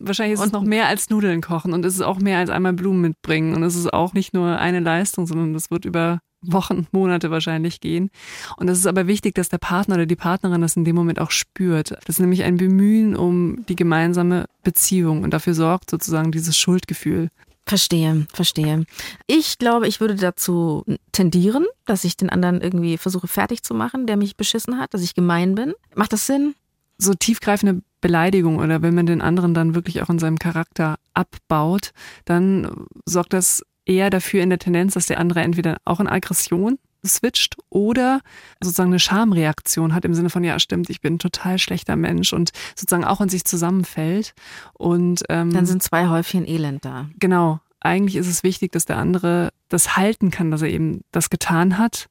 [0.00, 2.50] Wahrscheinlich ist und es noch mehr als Nudeln kochen und es ist auch mehr als
[2.50, 6.20] einmal Blumen mitbringen und es ist auch nicht nur eine Leistung, sondern es wird über
[6.42, 8.10] Wochen, Monate wahrscheinlich gehen.
[8.56, 11.20] Und es ist aber wichtig, dass der Partner oder die Partnerin das in dem Moment
[11.20, 11.90] auch spürt.
[11.90, 17.28] Das ist nämlich ein Bemühen um die gemeinsame Beziehung und dafür sorgt sozusagen dieses Schuldgefühl.
[17.66, 18.86] Verstehe, verstehe.
[19.26, 24.06] Ich glaube, ich würde dazu tendieren, dass ich den anderen irgendwie versuche fertig zu machen,
[24.06, 25.74] der mich beschissen hat, dass ich gemein bin.
[25.94, 26.54] Macht das Sinn?
[26.96, 31.92] So tiefgreifende Beleidigung oder wenn man den anderen dann wirklich auch in seinem Charakter abbaut,
[32.24, 36.78] dann sorgt das eher dafür in der Tendenz, dass der andere entweder auch in Aggression
[37.06, 38.20] switcht oder
[38.60, 42.32] sozusagen eine Schamreaktion hat im Sinne von, ja, stimmt, ich bin ein total schlechter Mensch
[42.32, 44.34] und sozusagen auch in sich zusammenfällt.
[44.74, 47.08] Und ähm, dann sind zwei Häufchen Elend da.
[47.18, 47.60] Genau.
[47.80, 51.78] Eigentlich ist es wichtig, dass der andere das halten kann, dass er eben das getan
[51.78, 52.08] hat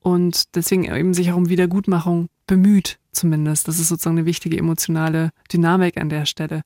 [0.00, 3.68] und deswegen eben sich auch um Wiedergutmachung bemüht, zumindest.
[3.68, 6.62] Das ist sozusagen eine wichtige emotionale Dynamik an der Stelle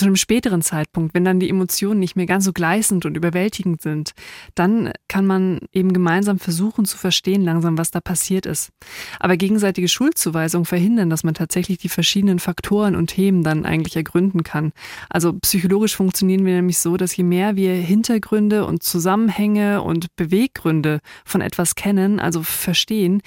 [0.00, 3.82] zu einem späteren Zeitpunkt, wenn dann die Emotionen nicht mehr ganz so gleißend und überwältigend
[3.82, 4.12] sind,
[4.54, 8.70] dann kann man eben gemeinsam versuchen zu verstehen langsam, was da passiert ist.
[9.18, 14.42] Aber gegenseitige Schuldzuweisungen verhindern, dass man tatsächlich die verschiedenen Faktoren und Themen dann eigentlich ergründen
[14.42, 14.72] kann.
[15.10, 21.00] Also psychologisch funktionieren wir nämlich so, dass je mehr wir Hintergründe und Zusammenhänge und Beweggründe
[21.26, 23.20] von etwas kennen, also verstehen,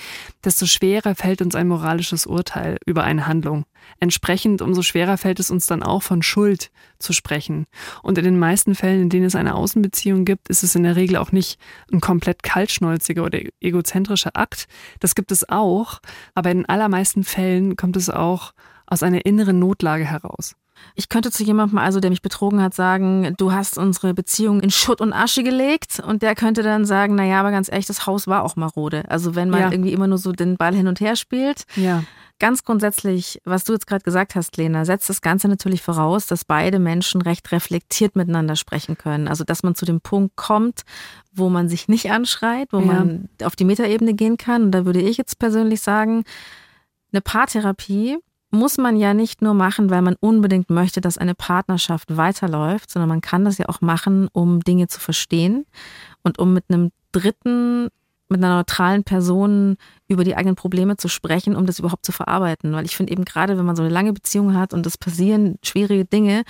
[0.44, 3.66] desto schwerer fällt uns ein moralisches Urteil über eine Handlung.
[4.00, 7.66] Entsprechend umso schwerer fällt es uns dann auch von Schuld zu sprechen.
[8.02, 10.96] Und in den meisten Fällen, in denen es eine Außenbeziehung gibt, ist es in der
[10.96, 11.60] Regel auch nicht
[11.92, 14.68] ein komplett kaltschnäuziger oder egozentrischer Akt.
[15.00, 16.00] Das gibt es auch,
[16.36, 18.54] aber in allermeisten Fällen kommt es auch
[18.86, 20.56] aus einer inneren Notlage heraus.
[20.96, 24.70] Ich könnte zu jemandem, also der mich betrogen hat, sagen, du hast unsere Beziehung in
[24.72, 28.28] Schutt und Asche gelegt und der könnte dann sagen, naja, aber ganz ehrlich, das Haus
[28.28, 29.04] war auch marode.
[29.10, 29.72] Also wenn man ja.
[29.72, 31.64] irgendwie immer nur so den Ball hin und her spielt.
[31.76, 32.04] Ja.
[32.40, 36.44] Ganz grundsätzlich, was du jetzt gerade gesagt hast, Lena, setzt das Ganze natürlich voraus, dass
[36.44, 39.28] beide Menschen recht reflektiert miteinander sprechen können.
[39.28, 40.82] Also dass man zu dem Punkt kommt,
[41.32, 42.86] wo man sich nicht anschreit, wo ja.
[42.86, 44.64] man auf die Metaebene gehen kann.
[44.64, 46.24] Und da würde ich jetzt persönlich sagen,
[47.12, 48.18] eine Paartherapie
[48.54, 53.10] muss man ja nicht nur machen, weil man unbedingt möchte, dass eine Partnerschaft weiterläuft, sondern
[53.10, 55.66] man kann das ja auch machen, um Dinge zu verstehen
[56.22, 57.90] und um mit einem dritten,
[58.34, 62.74] mit einer neutralen Person über die eigenen Probleme zu sprechen, um das überhaupt zu verarbeiten.
[62.74, 65.56] Weil ich finde eben gerade, wenn man so eine lange Beziehung hat und es passieren
[65.64, 66.44] schwierige Dinge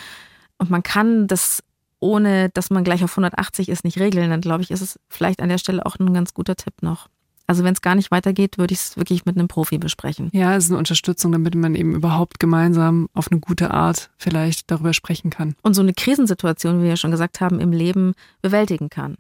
[0.58, 1.64] und man kann das
[2.04, 5.42] ohne dass man gleich auf 180 ist, nicht regeln, dann glaube ich, ist es vielleicht
[5.42, 7.08] an der Stelle auch ein ganz guter Tipp noch.
[7.48, 10.30] Also wenn es gar nicht weitergeht, würde ich es wirklich mit einem Profi besprechen.
[10.34, 14.72] Ja, es ist eine Unterstützung, damit man eben überhaupt gemeinsam auf eine gute Art vielleicht
[14.72, 15.56] darüber sprechen kann.
[15.62, 19.16] Und so eine Krisensituation, wie wir ja schon gesagt haben, im Leben bewältigen kann.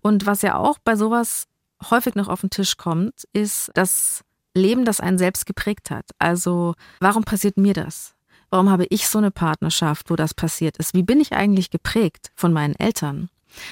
[0.00, 1.46] Und was ja auch bei sowas
[1.90, 4.22] häufig noch auf den Tisch kommt, ist das
[4.54, 6.06] Leben, das einen selbst geprägt hat.
[6.18, 8.14] Also warum passiert mir das?
[8.50, 10.94] Warum habe ich so eine Partnerschaft, wo das passiert ist?
[10.94, 13.28] Wie bin ich eigentlich geprägt von meinen Eltern?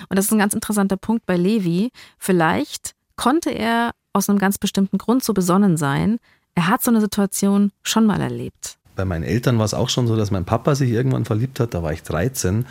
[0.08, 1.90] Und das ist ein ganz interessanter Punkt bei Levi.
[2.18, 6.18] Vielleicht konnte er aus einem ganz bestimmten Grund so besonnen sein.
[6.54, 8.78] Er hat so eine Situation schon mal erlebt.
[8.96, 11.74] Bei meinen Eltern war es auch schon so, dass mein Papa sich irgendwann verliebt hat,
[11.74, 12.66] da war ich 13.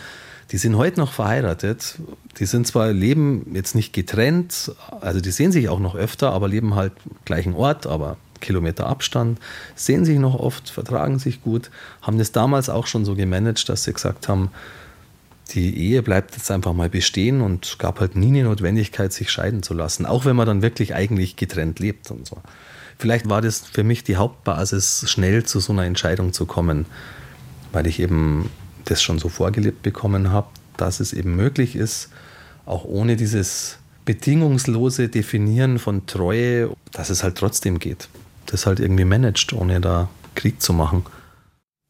[0.51, 1.99] Die sind heute noch verheiratet.
[2.39, 6.47] Die sind zwar leben jetzt nicht getrennt, also die sehen sich auch noch öfter, aber
[6.47, 9.39] leben halt gleichen Ort, aber Kilometer Abstand,
[9.75, 13.85] sehen sich noch oft, vertragen sich gut, haben das damals auch schon so gemanagt, dass
[13.85, 14.51] sie gesagt haben,
[15.51, 19.63] die Ehe bleibt jetzt einfach mal bestehen und gab halt nie eine Notwendigkeit, sich scheiden
[19.63, 22.37] zu lassen, auch wenn man dann wirklich eigentlich getrennt lebt und so.
[22.97, 26.85] Vielleicht war das für mich die Hauptbasis, schnell zu so einer Entscheidung zu kommen,
[27.71, 28.49] weil ich eben
[28.85, 32.09] das schon so vorgelebt bekommen habe, dass es eben möglich ist,
[32.65, 38.07] auch ohne dieses bedingungslose Definieren von Treue, dass es halt trotzdem geht.
[38.45, 41.05] Das halt irgendwie managt, ohne da Krieg zu machen.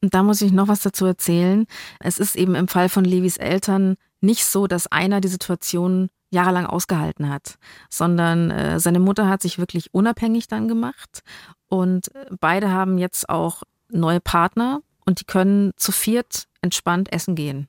[0.01, 1.65] Und da muss ich noch was dazu erzählen.
[1.99, 6.65] Es ist eben im Fall von Levis Eltern nicht so, dass einer die Situation jahrelang
[6.65, 7.57] ausgehalten hat,
[7.89, 11.21] sondern äh, seine Mutter hat sich wirklich unabhängig dann gemacht
[11.67, 17.35] und äh, beide haben jetzt auch neue Partner und die können zu viert entspannt essen
[17.35, 17.67] gehen.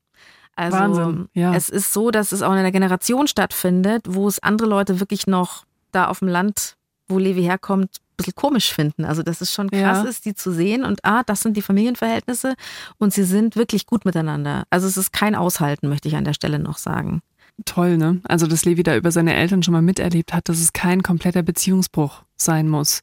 [0.56, 1.54] Also Wahnsinn, ja.
[1.54, 5.26] es ist so, dass es auch in einer Generation stattfindet, wo es andere Leute wirklich
[5.26, 6.76] noch da auf dem Land,
[7.08, 9.04] wo Levi herkommt, bisschen komisch finden.
[9.04, 10.04] Also dass es schon krass ja.
[10.04, 12.54] ist, die zu sehen und ah, das sind die Familienverhältnisse
[12.98, 14.64] und sie sind wirklich gut miteinander.
[14.70, 17.20] Also es ist kein Aushalten, möchte ich an der Stelle noch sagen.
[17.64, 18.20] Toll, ne?
[18.24, 21.42] Also dass Levi da über seine Eltern schon mal miterlebt hat, dass es kein kompletter
[21.42, 23.02] Beziehungsbruch sein muss.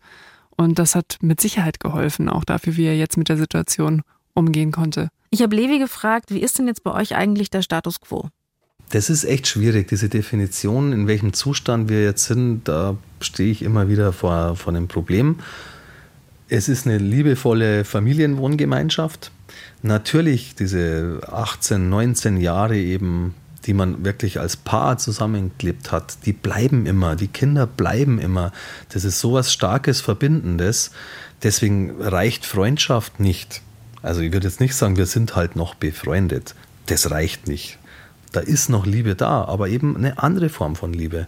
[0.56, 4.72] Und das hat mit Sicherheit geholfen, auch dafür, wie er jetzt mit der Situation umgehen
[4.72, 5.10] konnte.
[5.30, 8.30] Ich habe Levi gefragt, wie ist denn jetzt bei euch eigentlich der Status quo?
[8.90, 13.64] Das ist echt schwierig, diese Definition, in welchem Zustand wir jetzt sind, da stehe ich
[13.64, 15.40] immer wieder vor, vor einem Problem.
[16.50, 19.32] Es ist eine liebevolle Familienwohngemeinschaft.
[19.82, 23.34] Natürlich diese 18, 19 Jahre eben
[23.66, 28.52] die man wirklich als Paar zusammengelebt hat, die bleiben immer, die Kinder bleiben immer.
[28.90, 30.92] Das ist sowas Starkes, Verbindendes.
[31.44, 33.62] Deswegen reicht Freundschaft nicht.
[34.04, 36.54] Also ich würde jetzt nicht sagen, wir sind halt noch befreundet.
[36.86, 37.80] Das reicht nicht.
[38.34, 41.28] Da ist noch Liebe da, aber eben eine andere Form von Liebe.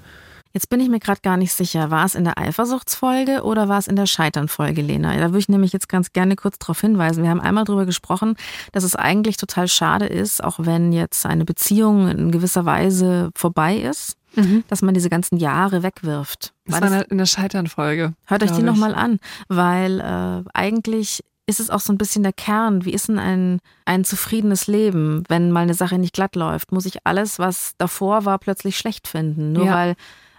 [0.54, 3.78] Jetzt bin ich mir gerade gar nicht sicher, war es in der Eifersuchtsfolge oder war
[3.78, 5.14] es in der Scheiternfolge, Lena?
[5.18, 7.24] Da würde ich nämlich jetzt ganz gerne kurz darauf hinweisen.
[7.24, 8.38] Wir haben einmal darüber gesprochen,
[8.72, 13.76] dass es eigentlich total schade ist, auch wenn jetzt eine Beziehung in gewisser Weise vorbei
[13.76, 14.64] ist, mhm.
[14.70, 16.54] dass man diese ganzen Jahre wegwirft.
[16.66, 18.14] Das war, das in der Scheiternfolge.
[18.26, 22.34] Hört euch die nochmal an, weil äh, eigentlich ist es auch so ein bisschen der
[22.34, 22.86] Kern.
[22.86, 26.72] Wie ist denn ein, ein zufriedenes Leben, wenn mal eine Sache nicht glatt läuft?
[26.72, 29.54] Muss ich alles, was davor war, plötzlich schlecht finden?
[29.54, 29.76] Nur ja.
[29.76, 29.96] weil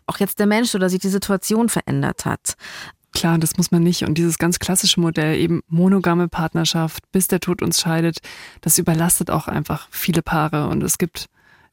[0.06, 2.54] auch jetzt der Mensch oder sich die Situation verändert hat.
[3.12, 4.02] Klar, das muss man nicht.
[4.04, 8.18] Und dieses ganz klassische Modell, eben monogame Partnerschaft, bis der Tod uns scheidet,
[8.60, 10.68] das überlastet auch einfach viele Paare.
[10.68, 11.26] Und es gibt,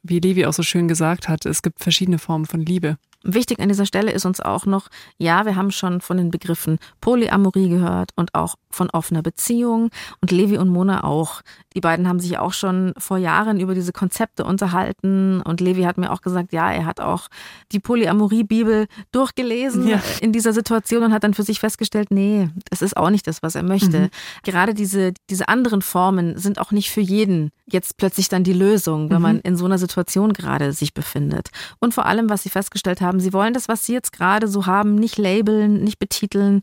[0.03, 2.97] wie Levi auch so schön gesagt hat, es gibt verschiedene Formen von Liebe.
[3.23, 6.77] Wichtig an dieser Stelle ist uns auch noch, ja, wir haben schon von den Begriffen
[7.01, 9.89] Polyamorie gehört und auch von offener Beziehung
[10.21, 11.41] und Levi und Mona auch.
[11.75, 15.97] Die beiden haben sich auch schon vor Jahren über diese Konzepte unterhalten und Levi hat
[15.97, 17.29] mir auch gesagt, ja, er hat auch
[17.71, 20.01] die Polyamorie-Bibel durchgelesen ja.
[20.21, 23.41] in dieser Situation und hat dann für sich festgestellt, nee, das ist auch nicht das,
[23.41, 23.99] was er möchte.
[23.99, 24.09] Mhm.
[24.43, 29.09] Gerade diese, diese anderen Formen sind auch nicht für jeden jetzt plötzlich dann die Lösung,
[29.09, 29.23] wenn mhm.
[29.23, 31.49] man in so einer Situation gerade sich befindet.
[31.79, 34.65] Und vor allem, was sie festgestellt haben, sie wollen das, was sie jetzt gerade so
[34.65, 36.61] haben, nicht labeln, nicht betiteln.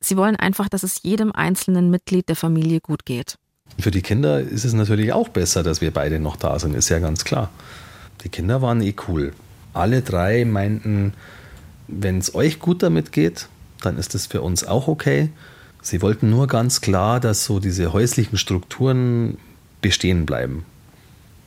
[0.00, 3.36] Sie wollen einfach, dass es jedem einzelnen Mitglied der Familie gut geht.
[3.78, 6.88] Für die Kinder ist es natürlich auch besser, dass wir beide noch da sind, ist
[6.88, 7.50] ja ganz klar.
[8.24, 9.32] Die Kinder waren eh cool.
[9.72, 11.14] Alle drei meinten,
[11.88, 13.48] wenn es euch gut damit geht,
[13.80, 15.30] dann ist es für uns auch okay.
[15.80, 19.38] Sie wollten nur ganz klar, dass so diese häuslichen Strukturen
[19.80, 20.64] bestehen bleiben.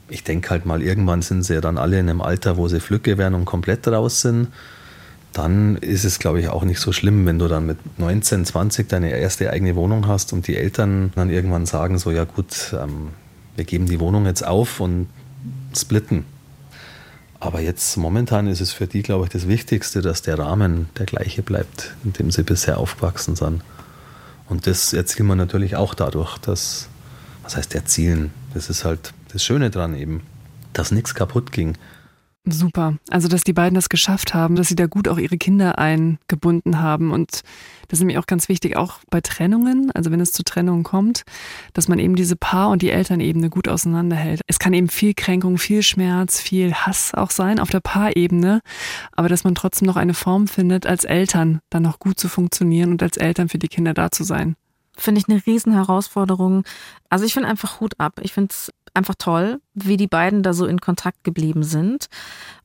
[0.07, 2.79] Ich denke halt mal, irgendwann sind sie ja dann alle in einem Alter, wo sie
[2.79, 4.49] Flücke werden und komplett raus sind
[5.35, 8.87] dann ist es, glaube ich, auch nicht so schlimm, wenn du dann mit 19, 20
[8.87, 13.09] deine erste eigene Wohnung hast und die Eltern dann irgendwann sagen, so ja gut, ähm,
[13.55, 15.07] wir geben die Wohnung jetzt auf und
[15.75, 16.23] splitten.
[17.41, 21.05] Aber jetzt momentan ist es für die, glaube ich, das Wichtigste, dass der Rahmen der
[21.05, 23.61] gleiche bleibt, in dem sie bisher aufgewachsen sind.
[24.47, 26.87] Und das erzielen wir natürlich auch dadurch, dass,
[27.43, 28.31] was heißt erzielen?
[28.55, 30.21] Das ist halt das Schöne dran eben,
[30.71, 31.77] dass nichts kaputt ging.
[32.47, 32.95] Super.
[33.09, 36.79] Also, dass die beiden das geschafft haben, dass sie da gut auch ihre Kinder eingebunden
[36.79, 37.11] haben.
[37.11, 37.41] Und
[37.89, 41.23] das ist mir auch ganz wichtig, auch bei Trennungen, also wenn es zu Trennungen kommt,
[41.73, 44.39] dass man eben diese Paar- und die Elternebene gut auseinanderhält.
[44.47, 48.61] Es kann eben viel Kränkung, viel Schmerz, viel Hass auch sein auf der Paarebene,
[49.11, 52.91] aber dass man trotzdem noch eine Form findet, als Eltern dann noch gut zu funktionieren
[52.91, 54.55] und als Eltern für die Kinder da zu sein.
[54.97, 56.63] Finde ich eine Riesenherausforderung.
[57.09, 58.19] Also ich finde einfach Hut ab.
[58.21, 62.07] Ich finde es einfach toll, wie die beiden da so in Kontakt geblieben sind.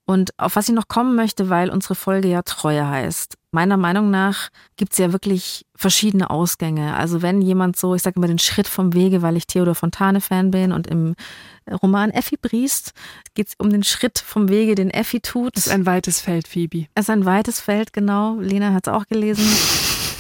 [0.07, 3.37] Und auf was ich noch kommen möchte, weil unsere Folge ja Treue heißt.
[3.53, 6.97] Meiner Meinung nach gibt es ja wirklich verschiedene Ausgänge.
[6.97, 10.51] Also wenn jemand so, ich sage immer den Schritt vom Wege, weil ich Theodor Fontane-Fan
[10.51, 11.15] bin und im
[11.83, 12.93] Roman Effi Briest
[13.35, 15.57] geht es um den Schritt vom Wege, den Effi tut.
[15.57, 16.87] Das ist ein weites Feld, Phoebe.
[16.95, 18.37] Es ist ein weites Feld, genau.
[18.41, 19.45] Lena hat es auch gelesen.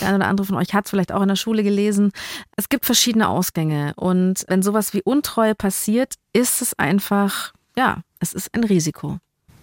[0.01, 2.13] Der eine oder andere von euch hat es vielleicht auch in der Schule gelesen.
[2.57, 3.93] Es gibt verschiedene Ausgänge.
[3.97, 9.19] Und wenn sowas wie Untreue passiert, ist es einfach, ja, es ist ein Risiko.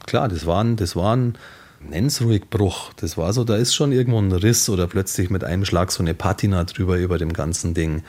[0.05, 1.37] Klar, das waren, das waren,
[1.81, 2.93] nenn's ruhig Bruch.
[2.97, 6.03] Das war so, da ist schon irgendwo ein Riss oder plötzlich mit einem Schlag so
[6.03, 8.03] eine Patina drüber über dem ganzen Ding.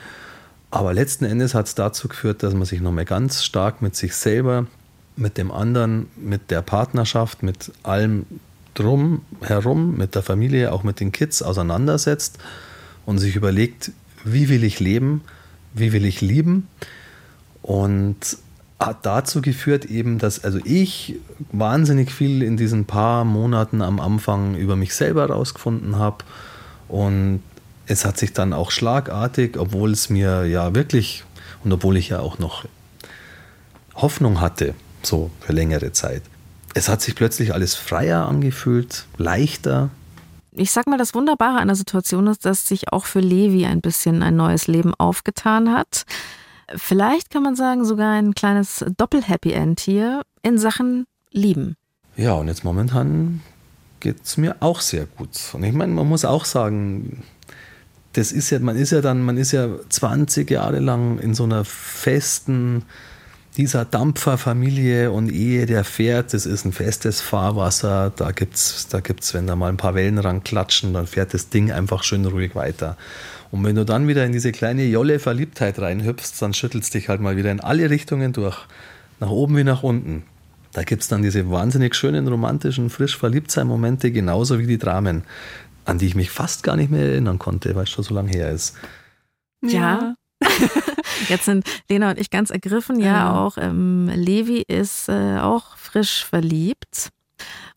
[0.71, 4.15] Aber letzten Endes hat es dazu geführt, dass man sich nochmal ganz stark mit sich
[4.15, 4.67] selber,
[5.15, 8.25] mit dem anderen, mit der Partnerschaft, mit allem
[8.73, 12.37] drum herum, mit der Familie, auch mit den Kids auseinandersetzt
[13.05, 13.91] und sich überlegt,
[14.23, 15.21] wie will ich leben,
[15.73, 16.67] wie will ich lieben?
[17.61, 18.37] Und
[18.79, 21.19] hat dazu geführt eben, dass also ich
[21.51, 26.23] wahnsinnig viel in diesen paar Monaten am Anfang über mich selber herausgefunden habe
[26.87, 27.41] und
[27.87, 31.25] es hat sich dann auch schlagartig, obwohl es mir ja wirklich
[31.63, 32.65] und obwohl ich ja auch noch
[33.95, 36.21] Hoffnung hatte, so für längere Zeit,
[36.73, 39.89] es hat sich plötzlich alles freier angefühlt, leichter.
[40.51, 43.81] Ich sag mal, das Wunderbare an der Situation ist, dass sich auch für Levi ein
[43.81, 46.05] bisschen ein neues Leben aufgetan hat.
[46.75, 51.75] Vielleicht kann man sagen, sogar ein kleines Doppel-Happy End hier in Sachen Lieben.
[52.15, 53.41] Ja, und jetzt momentan
[53.99, 55.37] geht es mir auch sehr gut.
[55.53, 57.23] Und ich meine, man muss auch sagen,
[58.13, 61.43] das ist ja, man ist ja dann, man ist ja 20 Jahre lang in so
[61.43, 62.83] einer festen
[63.59, 69.33] dieser Dampferfamilie und Ehe, der fährt, das ist ein festes Fahrwasser, da gibt's, da gibt's,
[69.33, 72.95] wenn da mal ein paar Wellen ranklatschen, dann fährt das Ding einfach schön ruhig weiter.
[73.51, 77.19] Und wenn du dann wieder in diese kleine jolle Verliebtheit reinhüpfst, dann schüttelst dich halt
[77.19, 78.57] mal wieder in alle Richtungen durch,
[79.19, 80.23] nach oben wie nach unten.
[80.71, 85.23] Da gibt es dann diese wahnsinnig schönen, romantischen, frisch Verliebtsein-Momente, genauso wie die Dramen,
[85.83, 88.31] an die ich mich fast gar nicht mehr erinnern konnte, weil es schon so lange
[88.31, 88.77] her ist.
[89.61, 90.15] Ja.
[91.27, 92.99] Jetzt sind Lena und ich ganz ergriffen.
[92.99, 97.09] Ja, auch ähm, Levi ist äh, auch frisch verliebt.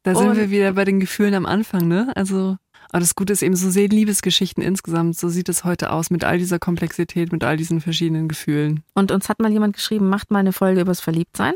[0.02, 2.12] Da sind Und- wir wieder bei den Gefühlen am Anfang, ne?
[2.16, 2.57] Also,
[2.90, 6.24] aber das Gute ist eben, so sehen Liebesgeschichten insgesamt, so sieht es heute aus, mit
[6.24, 8.83] all dieser Komplexität, mit all diesen verschiedenen Gefühlen.
[8.94, 11.55] Und uns hat mal jemand geschrieben, macht mal eine Folge übers Verliebtsein.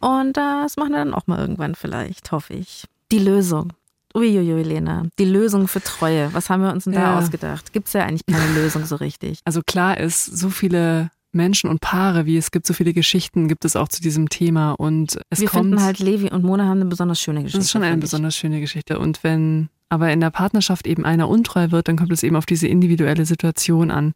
[0.00, 2.84] Und das machen wir dann auch mal irgendwann vielleicht, hoffe ich.
[3.10, 3.72] Die Lösung.
[4.14, 5.02] Uiuiui, Lena.
[5.18, 6.32] Die Lösung für Treue.
[6.32, 7.18] Was haben wir uns denn da Ja.
[7.18, 7.72] ausgedacht?
[7.72, 9.40] Gibt es ja eigentlich keine Lösung so richtig.
[9.44, 13.64] Also klar ist, so viele Menschen und Paare, wie es gibt, so viele Geschichten gibt
[13.64, 15.66] es auch zu diesem Thema und es wir kommt.
[15.66, 17.58] finden halt, Levi und Mona haben eine besonders schöne Geschichte.
[17.58, 18.00] Das ist schon eine ich.
[18.00, 18.98] besonders schöne Geschichte.
[18.98, 22.46] Und wenn aber in der Partnerschaft eben einer untreu wird, dann kommt es eben auf
[22.46, 24.14] diese individuelle Situation an.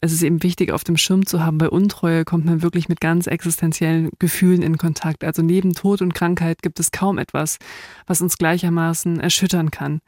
[0.00, 3.00] Es ist eben wichtig, auf dem Schirm zu haben, bei Untreue kommt man wirklich mit
[3.00, 5.22] ganz existenziellen Gefühlen in Kontakt.
[5.22, 7.58] Also neben Tod und Krankheit gibt es kaum etwas,
[8.06, 10.00] was uns gleichermaßen erschüttern kann.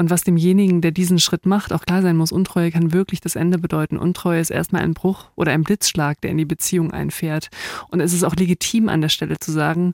[0.00, 3.36] Und was demjenigen, der diesen Schritt macht, auch klar sein muss, Untreue kann wirklich das
[3.36, 3.98] Ende bedeuten.
[3.98, 7.50] Untreue ist erstmal ein Bruch oder ein Blitzschlag, der in die Beziehung einfährt.
[7.90, 9.92] Und es ist auch legitim an der Stelle zu sagen,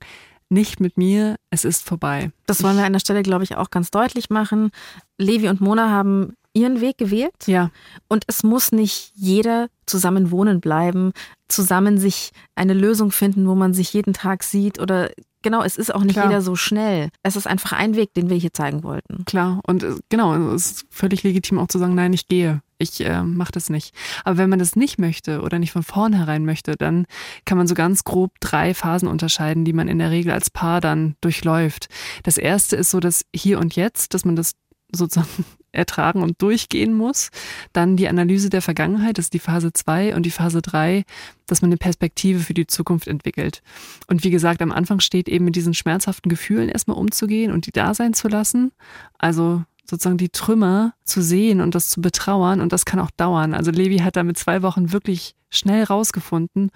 [0.48, 2.30] nicht mit mir, es ist vorbei.
[2.46, 4.70] Das wollen wir an der Stelle, glaube ich, auch ganz deutlich machen.
[5.18, 7.34] Levi und Mona haben ihren Weg gewählt.
[7.46, 7.72] Ja,
[8.06, 11.14] Und es muss nicht jeder zusammen wohnen bleiben,
[11.48, 15.10] zusammen sich eine Lösung finden, wo man sich jeden Tag sieht oder
[15.46, 16.26] genau, es ist auch nicht Klar.
[16.26, 17.10] jeder so schnell.
[17.22, 19.24] Es ist einfach ein Weg, den wir hier zeigen wollten.
[19.26, 19.60] klar.
[19.64, 22.62] Und äh, genau, es ist völlig legitim auch zu sagen, nein, ich gehe.
[22.78, 23.94] Ich äh, mache das nicht.
[24.24, 27.06] Aber wenn man das nicht möchte oder nicht von vornherein möchte, dann
[27.44, 30.80] kann man so ganz grob drei Phasen unterscheiden, die man in der Regel als Paar
[30.80, 31.88] dann durchläuft.
[32.24, 34.52] Das erste ist so das Hier und Jetzt, dass man das
[34.92, 35.44] sozusagen
[35.76, 37.30] ertragen und durchgehen muss.
[37.72, 41.04] Dann die Analyse der Vergangenheit, das ist die Phase zwei und die Phase drei,
[41.46, 43.62] dass man eine Perspektive für die Zukunft entwickelt.
[44.06, 47.72] Und wie gesagt, am Anfang steht eben mit diesen schmerzhaften Gefühlen erstmal umzugehen und die
[47.72, 48.72] da sein zu lassen.
[49.18, 53.54] Also sozusagen die Trümmer zu sehen und das zu betrauern und das kann auch dauern.
[53.54, 56.70] Also Levi hat da mit zwei Wochen wirklich schnell rausgefunden.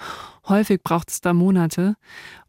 [0.49, 1.96] Häufig braucht es da Monate.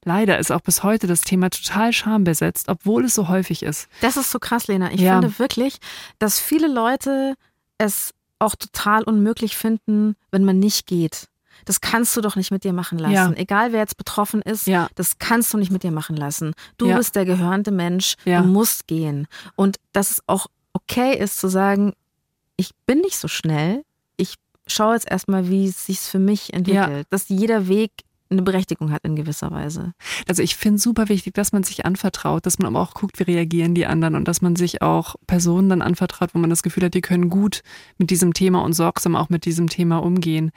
[0.06, 3.88] Leider ist auch bis heute das Thema total schambesetzt, obwohl es so häufig ist.
[4.02, 4.92] Das ist so krass, Lena.
[4.92, 5.20] Ich Ja.
[5.20, 5.78] finde wirklich,
[6.20, 7.36] dass viele Leute
[7.78, 11.28] es auch total unmöglich finden, wenn man nicht geht.
[11.66, 13.14] Das kannst du doch nicht mit dir machen lassen.
[13.14, 13.32] Ja.
[13.36, 14.88] Egal wer jetzt betroffen ist, Ja.
[14.96, 16.54] das kannst du nicht mit dir machen lassen.
[16.78, 16.98] Du Ja.
[16.98, 19.28] bist der gehörende Mensch, du musst gehen.
[19.56, 21.94] Und dass es auch okay ist zu sagen,
[22.58, 23.84] ich bin nicht so schnell,
[24.18, 24.36] ich
[24.68, 27.08] schaue jetzt erstmal, wie es sich für mich entwickelt.
[27.10, 27.92] Dass jeder Weg
[28.30, 29.92] eine Berechtigung hat in gewisser Weise.
[30.26, 33.24] Also ich finde super wichtig, dass man sich anvertraut, dass man aber auch guckt, wie
[33.24, 36.86] reagieren die anderen und dass man sich auch Personen dann anvertraut, wo man das Gefühl
[36.86, 37.62] hat, die können gut
[37.98, 40.52] mit diesem Thema und sorgsam auch mit diesem Thema umgehen.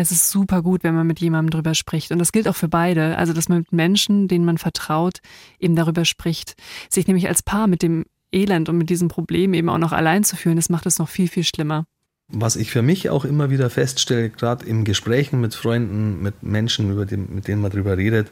[0.00, 2.12] Es ist super gut, wenn man mit jemandem drüber spricht.
[2.12, 3.18] Und das gilt auch für beide.
[3.18, 5.18] Also, dass man mit Menschen, denen man vertraut,
[5.58, 6.54] eben darüber spricht.
[6.88, 10.22] Sich nämlich als Paar mit dem Elend und mit diesem Problem eben auch noch allein
[10.22, 11.84] zu fühlen, das macht es noch viel, viel schlimmer.
[12.28, 16.92] Was ich für mich auch immer wieder feststelle, gerade in Gesprächen mit Freunden, mit Menschen,
[16.92, 18.28] über die, mit denen man drüber redet,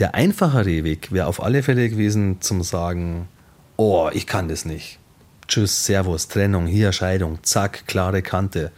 [0.00, 3.28] der einfachere Weg wäre auf alle Fälle gewesen, zum sagen,
[3.76, 4.98] oh, ich kann das nicht.
[5.46, 8.72] Tschüss, Servus, Trennung, hier Scheidung, zack, klare Kante.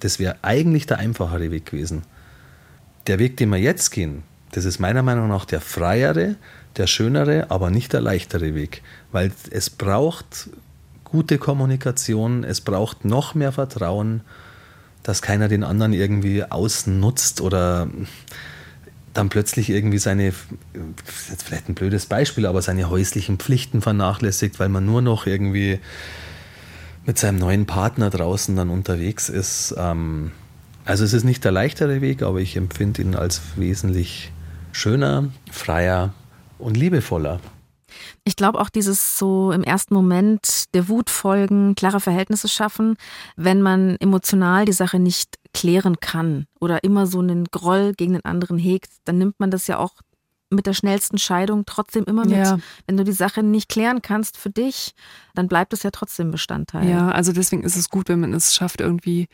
[0.00, 2.02] Das wäre eigentlich der einfachere Weg gewesen.
[3.06, 6.36] Der Weg, den wir jetzt gehen, das ist meiner Meinung nach der freiere,
[6.76, 8.82] der schönere, aber nicht der leichtere Weg.
[9.12, 10.50] Weil es braucht
[11.04, 14.22] gute Kommunikation, es braucht noch mehr Vertrauen,
[15.02, 17.88] dass keiner den anderen irgendwie ausnutzt oder
[19.14, 20.32] dann plötzlich irgendwie seine,
[21.04, 25.78] vielleicht ein blödes Beispiel, aber seine häuslichen Pflichten vernachlässigt, weil man nur noch irgendwie
[27.06, 29.74] mit seinem neuen Partner draußen dann unterwegs ist.
[29.78, 30.32] Ähm,
[30.84, 34.32] also es ist nicht der leichtere Weg, aber ich empfinde ihn als wesentlich
[34.72, 36.12] schöner, freier
[36.58, 37.40] und liebevoller.
[38.24, 42.96] Ich glaube auch dieses so im ersten Moment der Wut folgen, klare Verhältnisse schaffen,
[43.36, 48.24] wenn man emotional die Sache nicht klären kann oder immer so einen Groll gegen den
[48.24, 49.94] anderen hegt, dann nimmt man das ja auch
[50.50, 52.36] mit der schnellsten Scheidung trotzdem immer mit.
[52.36, 52.58] Ja.
[52.86, 54.94] Wenn du die Sache nicht klären kannst für dich,
[55.34, 56.88] dann bleibt es ja trotzdem Bestandteil.
[56.88, 59.28] Ja, also deswegen ist es gut, wenn man es schafft, irgendwie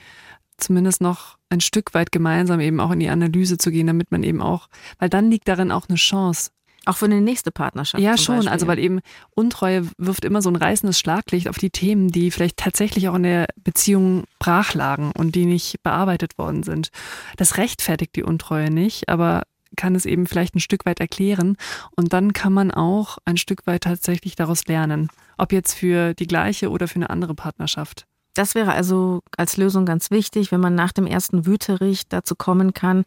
[0.57, 4.23] zumindest noch ein Stück weit gemeinsam eben auch in die Analyse zu gehen, damit man
[4.23, 6.51] eben auch, weil dann liegt darin auch eine Chance.
[6.85, 8.03] Auch für eine nächste Partnerschaft.
[8.03, 8.37] Ja, schon.
[8.37, 8.53] Beispiel.
[8.53, 9.01] Also, weil eben
[9.37, 13.23] Untreue wirft immer so ein reißendes Schlaglicht auf die Themen, die vielleicht tatsächlich auch in
[13.23, 16.89] der Beziehung brach lagen und die nicht bearbeitet worden sind.
[17.37, 19.45] Das rechtfertigt die Untreue nicht, aber
[19.77, 21.57] kann es eben vielleicht ein Stück weit erklären.
[21.97, 25.09] Und dann kann man auch ein Stück weit tatsächlich daraus lernen.
[25.39, 28.07] Ob jetzt für die gleiche oder für eine andere Partnerschaft.
[28.35, 32.73] Das wäre also als Lösung ganz wichtig, wenn man nach dem ersten Wüterich dazu kommen
[32.73, 33.05] kann,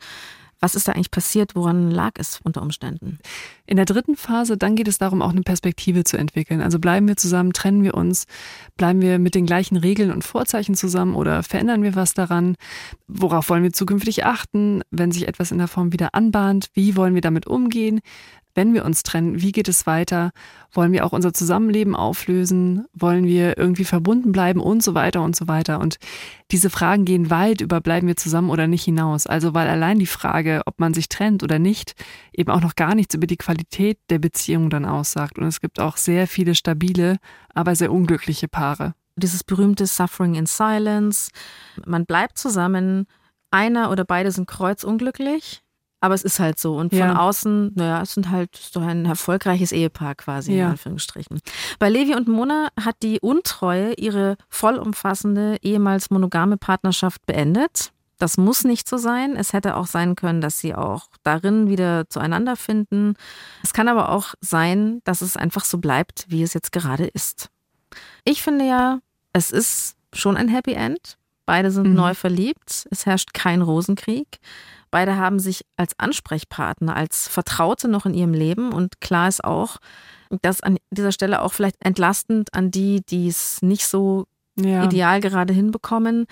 [0.60, 3.20] was ist da eigentlich passiert, woran lag es unter Umständen.
[3.66, 6.62] In der dritten Phase, dann geht es darum, auch eine Perspektive zu entwickeln.
[6.62, 8.26] Also bleiben wir zusammen, trennen wir uns,
[8.78, 12.56] bleiben wir mit den gleichen Regeln und Vorzeichen zusammen oder verändern wir was daran?
[13.08, 16.70] Worauf wollen wir zukünftig achten, wenn sich etwas in der Form wieder anbahnt?
[16.74, 18.02] Wie wollen wir damit umgehen?
[18.56, 20.32] Wenn wir uns trennen, wie geht es weiter?
[20.72, 22.86] Wollen wir auch unser Zusammenleben auflösen?
[22.94, 25.80] Wollen wir irgendwie verbunden bleiben und so weiter und so weiter?
[25.82, 25.98] Und
[26.52, 29.28] diese Fragen gehen weit über bleiben wir zusammen oder nicht hinaus.
[29.28, 31.96] Also weil allein die Frage, ob man sich trennt oder nicht,
[32.34, 35.38] eben auch noch gar nichts über die Qualität der Beziehung dann aussagt.
[35.38, 37.18] Und es gibt auch sehr viele stabile,
[37.54, 38.96] aber sehr unglückliche Paare.
[39.18, 41.30] Dieses berühmte Suffering in Silence.
[41.86, 43.06] Man bleibt zusammen,
[43.52, 45.65] einer oder beide sind kreuzunglücklich
[46.02, 46.76] aber es ist halt so.
[46.78, 47.20] Und von ja.
[47.20, 50.66] außen, naja, es sind halt so ein erfolgreiches Ehepaar quasi, ja.
[50.66, 51.42] in Anführungsstrichen.
[51.80, 57.92] Bei Levi und Mona hat die Untreue ihre vollumfassende, ehemals monogame Partnerschaft beendet.
[58.18, 59.36] Das muss nicht so sein.
[59.36, 63.16] Es hätte auch sein können, dass sie auch darin wieder zueinander finden.
[63.64, 67.50] Es kann aber auch sein, dass es einfach so bleibt, wie es jetzt gerade ist.
[68.24, 69.00] Ich finde ja,
[69.34, 71.18] es ist schon ein Happy End.
[71.46, 71.96] Beide sind mhm.
[71.96, 72.88] neu verliebt.
[72.90, 74.40] Es herrscht kein Rosenkrieg.
[74.92, 78.72] Beide haben sich als Ansprechpartner, als Vertraute noch in ihrem Leben.
[78.72, 79.78] Und klar ist auch,
[80.42, 84.26] dass an dieser Stelle auch vielleicht entlastend an die, die es nicht so
[84.56, 84.84] ja.
[84.86, 86.26] ideal gerade hinbekommen.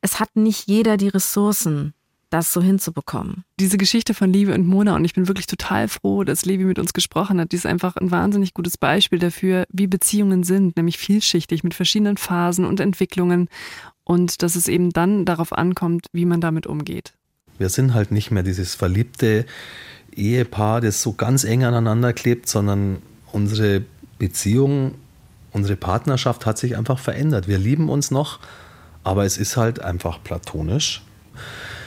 [0.00, 1.94] Es hat nicht jeder die Ressourcen,
[2.30, 3.44] das so hinzubekommen.
[3.60, 6.78] Diese Geschichte von Liebe und Mona, und ich bin wirklich total froh, dass Levi mit
[6.78, 10.98] uns gesprochen hat, die ist einfach ein wahnsinnig gutes Beispiel dafür, wie Beziehungen sind, nämlich
[10.98, 13.48] vielschichtig mit verschiedenen Phasen und Entwicklungen
[14.04, 17.14] und dass es eben dann darauf ankommt, wie man damit umgeht.
[17.58, 19.46] Wir sind halt nicht mehr dieses verliebte
[20.14, 22.98] Ehepaar, das so ganz eng aneinander klebt, sondern
[23.32, 23.82] unsere
[24.18, 24.94] Beziehung,
[25.52, 27.48] unsere Partnerschaft hat sich einfach verändert.
[27.48, 28.40] Wir lieben uns noch,
[29.02, 31.02] aber es ist halt einfach platonisch.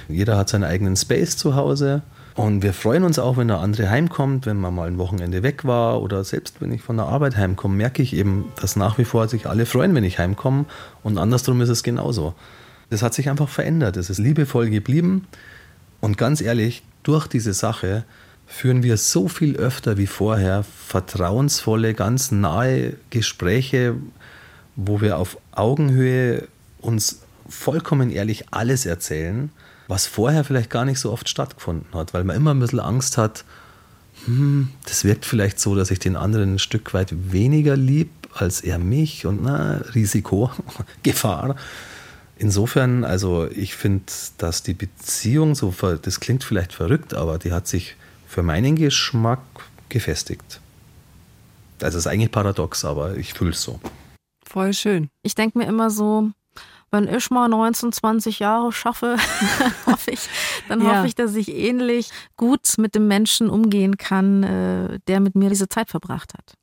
[0.07, 2.01] Jeder hat seinen eigenen Space zu Hause.
[2.37, 5.65] Und wir freuen uns auch, wenn der andere heimkommt, wenn man mal ein Wochenende weg
[5.65, 9.05] war oder selbst wenn ich von der Arbeit heimkomme, merke ich eben, dass nach wie
[9.05, 10.65] vor sich alle freuen, wenn ich heimkomme.
[11.01, 12.35] Und andersrum ist es genauso.
[12.91, 13.97] Das hat sich einfach verändert.
[13.97, 15.25] Es ist liebevoll geblieben.
[15.99, 18.03] Und ganz ehrlich, durch diese Sache
[18.45, 23.95] führen wir so viel öfter wie vorher vertrauensvolle, ganz nahe Gespräche,
[24.75, 26.47] wo wir auf Augenhöhe
[26.81, 29.49] uns vollkommen ehrlich alles erzählen,
[29.87, 33.17] was vorher vielleicht gar nicht so oft stattgefunden hat, weil man immer ein bisschen Angst
[33.17, 33.45] hat,
[34.25, 38.61] hm, das wirkt vielleicht so, dass ich den anderen ein Stück weit weniger lieb als
[38.61, 40.51] er mich und na, Risiko,
[41.03, 41.55] Gefahr.
[42.37, 44.05] Insofern, also ich finde,
[44.37, 47.95] dass die Beziehung, so das klingt vielleicht verrückt, aber die hat sich
[48.27, 49.41] für meinen Geschmack
[49.89, 50.59] gefestigt.
[51.79, 53.79] Das ist eigentlich paradox, aber ich fühle es so.
[54.45, 55.09] Voll schön.
[55.23, 56.29] Ich denke mir immer so,
[56.91, 59.17] wenn ich mal 19, 20 Jahre schaffe,
[59.85, 60.29] hoffe ich,
[60.69, 60.97] dann ja.
[60.97, 65.49] hoffe ich, dass ich ähnlich gut mit dem Menschen umgehen kann, äh, der mit mir
[65.49, 66.53] diese Zeit verbracht hat.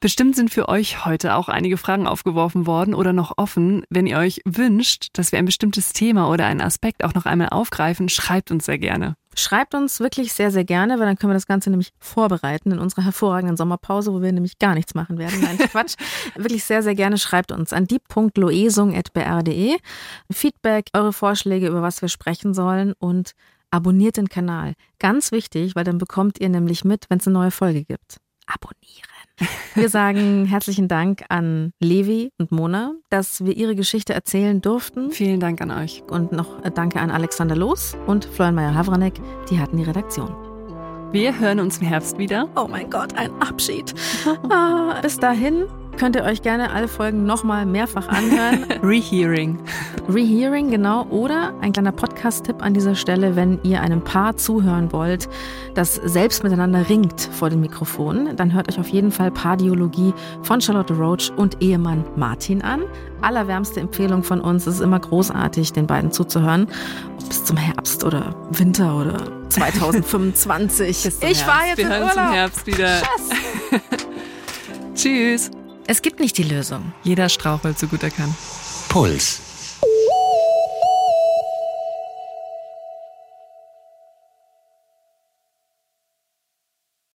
[0.00, 3.84] Bestimmt sind für euch heute auch einige Fragen aufgeworfen worden oder noch offen.
[3.90, 7.50] Wenn ihr euch wünscht, dass wir ein bestimmtes Thema oder einen Aspekt auch noch einmal
[7.50, 9.16] aufgreifen, schreibt uns sehr gerne.
[9.38, 12.80] Schreibt uns wirklich sehr, sehr gerne, weil dann können wir das Ganze nämlich vorbereiten in
[12.80, 15.40] unserer hervorragenden Sommerpause, wo wir nämlich gar nichts machen werden.
[15.40, 15.94] Nein, Quatsch.
[16.34, 19.76] wirklich sehr, sehr gerne schreibt uns an die.loesung.br.de.
[20.32, 23.32] Feedback, eure Vorschläge, über was wir sprechen sollen und
[23.70, 24.74] abonniert den Kanal.
[24.98, 28.18] Ganz wichtig, weil dann bekommt ihr nämlich mit, wenn es eine neue Folge gibt.
[28.46, 29.17] Abonnieren.
[29.74, 35.10] Wir sagen herzlichen Dank an Levi und Mona, dass wir ihre Geschichte erzählen durften.
[35.12, 36.02] Vielen Dank an euch.
[36.08, 39.20] Und noch danke an Alexander Loos und Florian Meyer-Havranek,
[39.50, 40.34] die hatten die Redaktion.
[41.12, 42.48] Wir hören uns im Herbst wieder.
[42.54, 43.94] Oh mein Gott, ein Abschied.
[44.50, 45.64] ah, bis dahin
[45.98, 48.64] könnt ihr euch gerne alle Folgen nochmal mehrfach anhören.
[48.82, 49.58] Rehearing.
[50.08, 51.04] Rehearing, genau.
[51.10, 55.28] Oder ein kleiner Podcast-Tipp an dieser Stelle, wenn ihr einem Paar zuhören wollt,
[55.74, 60.60] das selbst miteinander ringt vor dem Mikrofon, dann hört euch auf jeden Fall Pardiologie von
[60.60, 62.82] Charlotte Roach und Ehemann Martin an.
[63.20, 64.66] Allerwärmste Empfehlung von uns.
[64.66, 66.68] Es ist immer großartig, den beiden zuzuhören.
[67.28, 69.16] Bis zum Herbst oder Winter oder
[69.48, 70.88] 2025.
[71.20, 71.46] ich Herbst.
[71.46, 72.14] war jetzt Wir im hören Urlaub.
[72.14, 73.02] zum Herbst wieder.
[74.94, 75.50] Tschüss.
[75.90, 76.92] Es gibt nicht die Lösung.
[77.02, 78.36] Jeder strauchelt so gut er kann.
[78.90, 79.47] Puls.